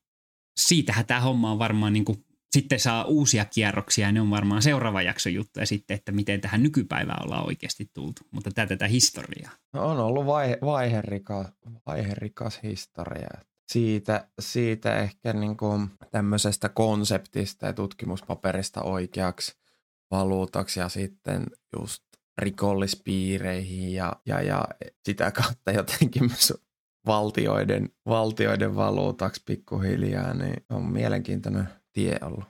siitähän 0.59 1.05
tämä 1.05 1.19
homma 1.19 1.51
on 1.51 1.59
varmaan 1.59 1.93
niin 1.93 2.05
kuin 2.05 2.25
sitten 2.51 2.79
saa 2.79 3.03
uusia 3.03 3.45
kierroksia 3.45 4.07
ja 4.07 4.11
ne 4.11 4.21
on 4.21 4.29
varmaan 4.29 4.61
seuraava 4.61 5.01
jakso 5.01 5.29
juttu 5.29 5.59
ja 5.59 5.65
sitten, 5.65 5.95
että 5.95 6.11
miten 6.11 6.41
tähän 6.41 6.63
nykypäivään 6.63 7.23
ollaan 7.25 7.45
oikeasti 7.45 7.89
tultu. 7.93 8.21
Mutta 8.31 8.51
tämä 8.51 8.67
tätä 8.67 8.87
historiaa. 8.87 9.51
No 9.73 9.87
on 9.87 9.99
ollut 9.99 10.25
vaihe, 10.25 10.57
vaiherikas, 10.61 11.47
vaiherikas 11.85 12.59
historia. 12.63 13.29
Siitä, 13.71 14.27
siitä 14.39 14.95
ehkä 14.95 15.33
niin 15.33 15.57
kuin 15.57 15.89
tämmöisestä 16.11 16.69
konseptista 16.69 17.65
ja 17.65 17.73
tutkimuspaperista 17.73 18.81
oikeaksi 18.81 19.55
valuutaksi 20.11 20.79
ja 20.79 20.89
sitten 20.89 21.45
just 21.79 22.03
rikollispiireihin 22.37 23.93
ja, 23.93 24.13
ja, 24.25 24.41
ja 24.41 24.65
sitä 25.05 25.31
kautta 25.31 25.71
jotenkin 25.71 26.23
myös 26.23 26.53
valtioiden, 27.05 27.89
valtioiden 28.05 28.75
valuutaksi 28.75 29.41
pikkuhiljaa, 29.45 30.33
niin 30.33 30.65
on 30.69 30.91
mielenkiintoinen 30.91 31.69
tie 31.93 32.17
ollut. 32.21 32.45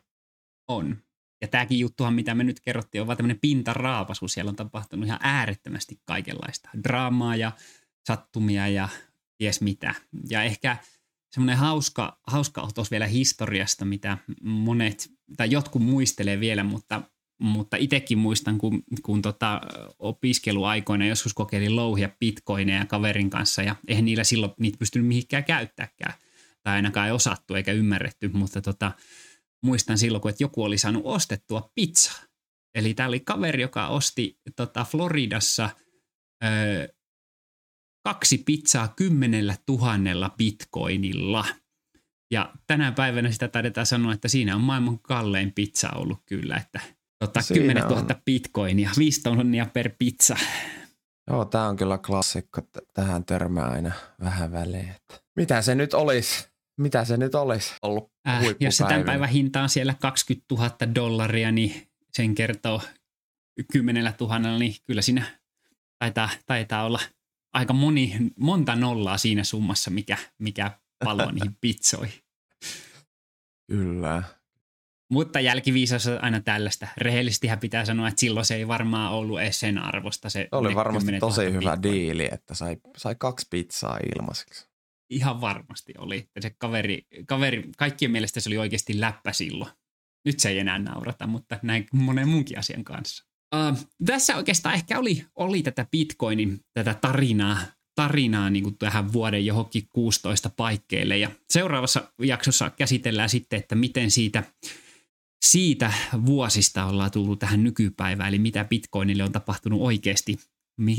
On. 0.68 0.98
Ja 1.42 1.48
tämäkin 1.48 1.80
juttuhan, 1.80 2.14
mitä 2.14 2.36
me 2.36 2.44
nyt 2.44 2.60
kerrottiin, 2.60 3.02
on 3.02 3.08
vaan 3.08 3.18
tämmöinen 3.18 3.40
pintaraapasu. 3.42 4.28
Siellä 4.28 4.50
on 4.50 4.56
tapahtunut 4.56 5.06
ihan 5.06 5.20
äärettömästi 5.24 6.00
kaikenlaista. 6.06 6.70
Draamaa 6.84 7.36
ja 7.36 7.52
sattumia 8.08 8.68
ja 8.68 8.90
ties 9.38 9.62
mitä. 9.62 9.96
Ja 10.30 10.44
ehkä 10.44 10.78
semmoinen 11.32 11.58
hauska, 11.58 12.20
hauska 12.28 12.62
otos 12.62 12.92
vielä 12.92 13.08
historiasta, 13.08 13.86
mitä 13.86 14.18
monet 14.42 15.12
tai 15.38 15.52
jotkut 15.52 15.82
muistelee 15.82 16.40
vielä, 16.40 16.64
mutta 16.64 17.02
mutta 17.42 17.78
itsekin 17.78 18.18
muistan, 18.18 18.58
kun, 18.58 18.84
kun 19.04 19.22
tota 19.22 19.62
opiskeluaikoina 20.00 21.06
joskus 21.06 21.34
kokeilin 21.34 21.76
louhia 21.76 22.10
bitcoineja 22.20 22.86
kaverin 22.86 23.30
kanssa 23.30 23.62
ja 23.64 23.76
eihän 23.88 24.06
niillä 24.06 24.24
silloin 24.24 24.52
niitä 24.60 24.78
pystynyt 24.78 25.08
mihinkään 25.08 25.44
käyttääkään. 25.44 26.14
Tai 26.64 26.76
ainakaan 26.76 27.08
ei 27.08 27.12
osattu 27.12 27.56
eikä 27.56 27.72
ymmärretty, 27.72 28.28
mutta 28.28 28.62
tota, 28.62 28.92
muistan 29.66 29.98
silloin, 29.98 30.22
kun 30.22 30.30
että 30.30 30.44
joku 30.44 30.64
oli 30.64 30.78
saanut 30.78 31.02
ostettua 31.06 31.72
pizzaa. 31.76 32.20
Eli 32.76 32.94
tämä 32.94 33.10
oli 33.10 33.20
kaveri, 33.20 33.62
joka 33.62 33.88
osti 33.88 34.40
tota 34.56 34.84
Floridassa 34.84 35.70
öö, 36.44 36.88
kaksi 38.08 38.38
pizzaa 38.38 38.88
kymmenellä 38.88 39.56
tuhannella 39.66 40.30
bitcoinilla. 40.38 41.46
Ja 42.32 42.54
tänä 42.68 42.92
päivänä 42.92 43.32
sitä 43.32 43.48
taidetaan 43.48 43.86
sanoa, 43.86 44.14
että 44.14 44.28
siinä 44.28 44.56
on 44.56 44.62
maailman 44.62 45.00
kallein 45.00 45.54
pizza 45.54 45.90
ollut 45.96 46.20
kyllä, 46.26 46.58
että 46.58 46.80
tota, 47.20 47.40
10 47.54 47.84
000 47.84 47.98
on. 47.98 48.08
bitcoinia, 48.26 48.90
5 48.98 49.22
tonnia 49.22 49.66
per 49.74 49.92
pizza. 50.00 50.36
Joo, 51.30 51.46
tämä 51.46 51.68
on 51.68 51.76
kyllä 51.76 51.98
klassikko. 51.98 52.62
Tähän 52.94 53.26
törmää 53.26 53.70
aina 53.70 53.92
vähän 54.20 54.52
välein. 54.52 54.96
Mitä 55.36 55.62
se 55.62 55.76
nyt 55.76 55.94
olisi? 55.94 56.48
Mitä 56.80 57.06
se 57.06 57.18
nyt 57.18 57.36
olisi 57.36 57.74
ollut 57.82 58.12
äh, 58.30 58.44
Jos 58.60 58.78
se 58.78 58.84
tämän 58.84 59.04
päivän 59.04 59.30
hinta 59.30 59.62
on 59.62 59.70
siellä 59.70 59.96
20 60.00 60.46
000 60.56 60.96
dollaria, 60.96 61.52
niin 61.52 61.88
sen 62.14 62.36
kertoo 62.36 62.82
10 63.72 64.14
000, 64.20 64.40
niin 64.40 64.76
kyllä 64.88 65.02
siinä 65.02 65.24
taitaa, 66.00 66.30
taitaa 66.46 66.84
olla 66.84 67.00
aika 67.54 67.74
moni, 67.74 68.18
monta 68.40 68.76
nollaa 68.76 69.18
siinä 69.18 69.44
summassa, 69.44 69.92
mikä, 69.92 70.18
mikä 70.38 70.72
paloo 71.04 71.32
niihin 71.32 71.58
pizzoihin. 71.62 72.24
Kyllä. 73.68 74.24
Mutta 75.12 75.40
jälkiviisaus 75.40 76.08
on 76.08 76.24
aina 76.24 76.40
tällaista. 76.42 76.88
Rehellisestihän 76.98 77.60
pitää 77.60 77.86
sanoa, 77.86 78.08
että 78.08 78.20
silloin 78.20 78.46
se 78.46 78.56
ei 78.56 78.68
varmaan 78.68 79.12
ollut 79.12 79.42
edes 79.42 79.60
sen 79.60 79.78
arvosta. 79.78 80.30
Se 80.30 80.48
oli 80.52 80.76
varmasti 80.76 81.20
tosi 81.20 81.54
hyvä 81.54 81.78
diili, 81.84 82.30
että 82.32 82.56
sai, 82.56 82.78
sai 82.98 83.16
kaksi 83.16 83.48
pizzaa 83.50 84.00
ilmaiseksi. 84.16 84.69
Ihan 85.10 85.42
varmasti 85.42 85.94
oli. 85.98 86.30
Se 86.40 86.50
kaveri, 86.50 87.08
kaveri, 87.28 87.70
kaikkien 87.78 88.12
mielestä 88.12 88.40
se 88.40 88.50
oli 88.50 88.58
oikeasti 88.58 89.00
läppä 89.00 89.34
silloin. 89.34 89.72
Nyt 90.26 90.40
se 90.40 90.50
ei 90.50 90.60
enää 90.60 90.80
naurata, 90.80 91.28
mutta 91.28 91.60
näin 91.62 91.88
monen 91.94 92.28
muunkin 92.28 92.60
asian 92.60 92.84
kanssa. 92.84 93.26
Uh, 93.56 93.78
tässä 94.06 94.36
oikeastaan 94.36 94.76
ehkä 94.76 95.00
oli, 95.00 95.26
oli 95.36 95.64
tätä 95.64 95.86
Bitcoinin 95.92 96.60
tätä 96.74 96.94
tarinaa, 96.94 97.58
tarinaa 97.96 98.50
niin 98.50 98.64
kuin 98.64 98.78
tähän 98.78 99.14
vuoden 99.14 99.46
johonkin 99.46 99.84
16 99.94 100.50
paikkeille. 100.58 101.18
Ja 101.18 101.32
seuraavassa 101.50 102.14
jaksossa 102.22 102.70
käsitellään 102.70 103.30
sitten, 103.30 103.60
että 103.60 103.76
miten 103.76 104.12
siitä– 104.12 104.44
siitä 105.46 105.94
vuosista 106.26 106.86
ollaan 106.86 107.12
tullut 107.12 107.40
tähän 107.40 107.64
nykypäivään, 107.64 108.30
eli 108.30 108.40
mitä 108.40 108.66
Bitcoinille 108.66 109.24
on 109.24 109.32
tapahtunut 109.32 109.82
oikeasti, 109.82 110.40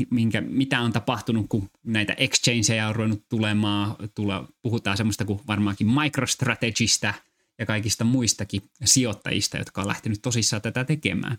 minkä, 0.09 0.41
mitä 0.41 0.81
on 0.81 0.93
tapahtunut, 0.93 1.45
kun 1.49 1.69
näitä 1.85 2.13
exchangeja 2.13 2.87
on 2.87 2.95
ruvennut 2.95 3.25
tulemaan, 3.29 3.95
tule, 4.15 4.33
puhutaan 4.61 4.97
semmoista 4.97 5.25
kuin 5.25 5.39
varmaankin 5.47 5.87
MicroStrategista 5.87 7.13
ja 7.59 7.65
kaikista 7.65 8.03
muistakin 8.03 8.61
sijoittajista, 8.85 9.57
jotka 9.57 9.81
on 9.81 9.87
lähtenyt 9.87 10.21
tosissaan 10.21 10.61
tätä 10.61 10.83
tekemään. 10.83 11.37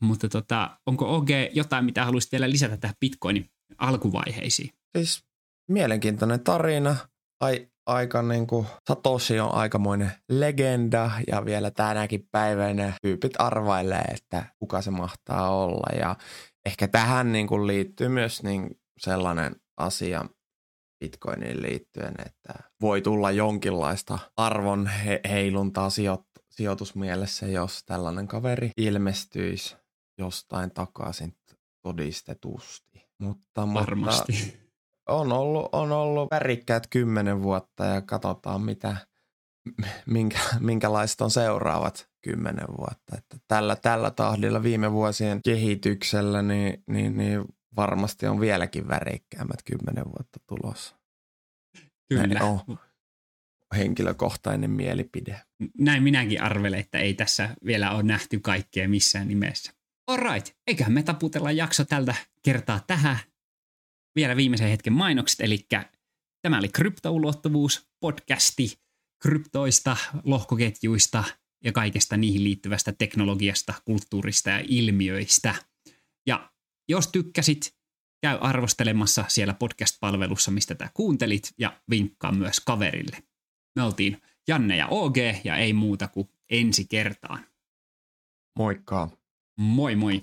Mutta 0.00 0.28
tota, 0.28 0.78
onko 0.86 1.16
OG 1.16 1.28
jotain, 1.52 1.84
mitä 1.84 2.04
haluaisit 2.04 2.32
vielä 2.32 2.50
lisätä 2.50 2.76
tähän 2.76 2.96
Bitcoinin 3.00 3.50
alkuvaiheisiin? 3.78 4.70
Siis 4.98 5.24
mielenkiintoinen 5.68 6.40
tarina. 6.40 6.96
Ai, 7.40 7.68
aika 7.86 8.22
niin 8.22 8.46
kuin, 8.46 8.66
Satoshi 8.88 9.40
on 9.40 9.54
aikamoinen 9.54 10.12
legenda 10.28 11.10
ja 11.26 11.44
vielä 11.44 11.70
tänäkin 11.70 12.28
päivänä 12.32 12.92
tyypit 13.02 13.32
arvailee, 13.38 14.04
että 14.14 14.44
kuka 14.58 14.82
se 14.82 14.90
mahtaa 14.90 15.50
olla 15.50 15.98
ja 15.98 16.16
ehkä 16.66 16.88
tähän 16.88 17.32
niin 17.32 17.46
kuin 17.46 17.66
liittyy 17.66 18.08
myös 18.08 18.42
niin 18.42 18.80
sellainen 18.98 19.56
asia 19.76 20.24
Bitcoiniin 21.00 21.62
liittyen, 21.62 22.14
että 22.26 22.52
voi 22.80 23.02
tulla 23.02 23.30
jonkinlaista 23.30 24.18
arvon 24.36 24.86
he- 24.86 25.20
heiluntaa 25.28 25.90
sijo- 25.90 26.26
sijoitusmielessä, 26.50 27.46
jos 27.46 27.82
tällainen 27.86 28.28
kaveri 28.28 28.70
ilmestyisi 28.76 29.76
jostain 30.18 30.70
takaisin 30.70 31.36
todistetusti. 31.82 33.06
Mutta, 33.18 33.74
Varmasti. 33.74 34.32
Mutta 34.32 34.64
on 35.08 35.32
ollut, 35.32 35.68
on 35.72 35.92
ollut 35.92 36.30
värikkäät 36.30 36.86
kymmenen 36.86 37.42
vuotta 37.42 37.84
ja 37.84 38.02
katsotaan 38.02 38.60
mitä, 38.62 38.96
minkä, 40.06 40.38
minkälaista 40.60 41.24
on 41.24 41.30
seuraavat 41.30 42.08
kymmenen 42.22 42.68
vuotta. 42.78 43.18
Että 43.18 43.36
tällä, 43.48 43.76
tällä 43.76 44.10
tahdilla 44.10 44.62
viime 44.62 44.92
vuosien 44.92 45.40
kehityksellä 45.44 46.42
niin, 46.42 46.82
niin, 46.86 47.16
niin 47.16 47.44
varmasti 47.76 48.26
on 48.26 48.40
vieläkin 48.40 48.88
värikkäämmät 48.88 49.62
kymmenen 49.64 50.04
vuotta 50.04 50.40
tulossa. 50.46 50.96
Kyllä. 52.08 52.26
Näin 52.26 52.42
on 52.42 52.78
henkilökohtainen 53.76 54.70
mielipide. 54.70 55.40
Näin 55.78 56.02
minäkin 56.02 56.42
arvelen, 56.42 56.80
että 56.80 56.98
ei 56.98 57.14
tässä 57.14 57.56
vielä 57.64 57.90
ole 57.90 58.02
nähty 58.02 58.40
kaikkea 58.40 58.88
missään 58.88 59.28
nimessä. 59.28 59.72
Alright, 60.06 60.56
eiköhän 60.66 60.92
me 60.92 61.02
taputella 61.02 61.52
jakso 61.52 61.84
tältä 61.84 62.14
kertaa 62.42 62.80
tähän 62.86 63.18
vielä 64.16 64.36
viimeisen 64.36 64.68
hetken 64.68 64.92
mainokset, 64.92 65.40
eli 65.40 65.66
tämä 66.42 66.58
oli 66.58 66.68
kryptoulottuvuus, 66.68 67.88
podcasti 68.00 68.83
kryptoista, 69.24 69.96
lohkoketjuista 70.24 71.24
ja 71.64 71.72
kaikesta 71.72 72.16
niihin 72.16 72.44
liittyvästä 72.44 72.92
teknologiasta, 72.92 73.74
kulttuurista 73.84 74.50
ja 74.50 74.64
ilmiöistä. 74.68 75.54
Ja 76.26 76.52
jos 76.88 77.08
tykkäsit, 77.08 77.74
käy 78.22 78.38
arvostelemassa 78.40 79.24
siellä 79.28 79.54
podcast-palvelussa, 79.54 80.50
mistä 80.50 80.74
tämä 80.74 80.90
kuuntelit, 80.94 81.54
ja 81.58 81.80
vinkkaa 81.90 82.32
myös 82.32 82.60
kaverille. 82.60 83.22
Me 83.76 83.82
oltiin 83.82 84.22
Janne 84.48 84.76
ja 84.76 84.88
OG, 84.90 85.16
ja 85.44 85.56
ei 85.56 85.72
muuta 85.72 86.08
kuin 86.08 86.28
ensi 86.50 86.86
kertaan. 86.90 87.46
Moikka. 88.58 89.10
Moi 89.58 89.96
moi. 89.96 90.22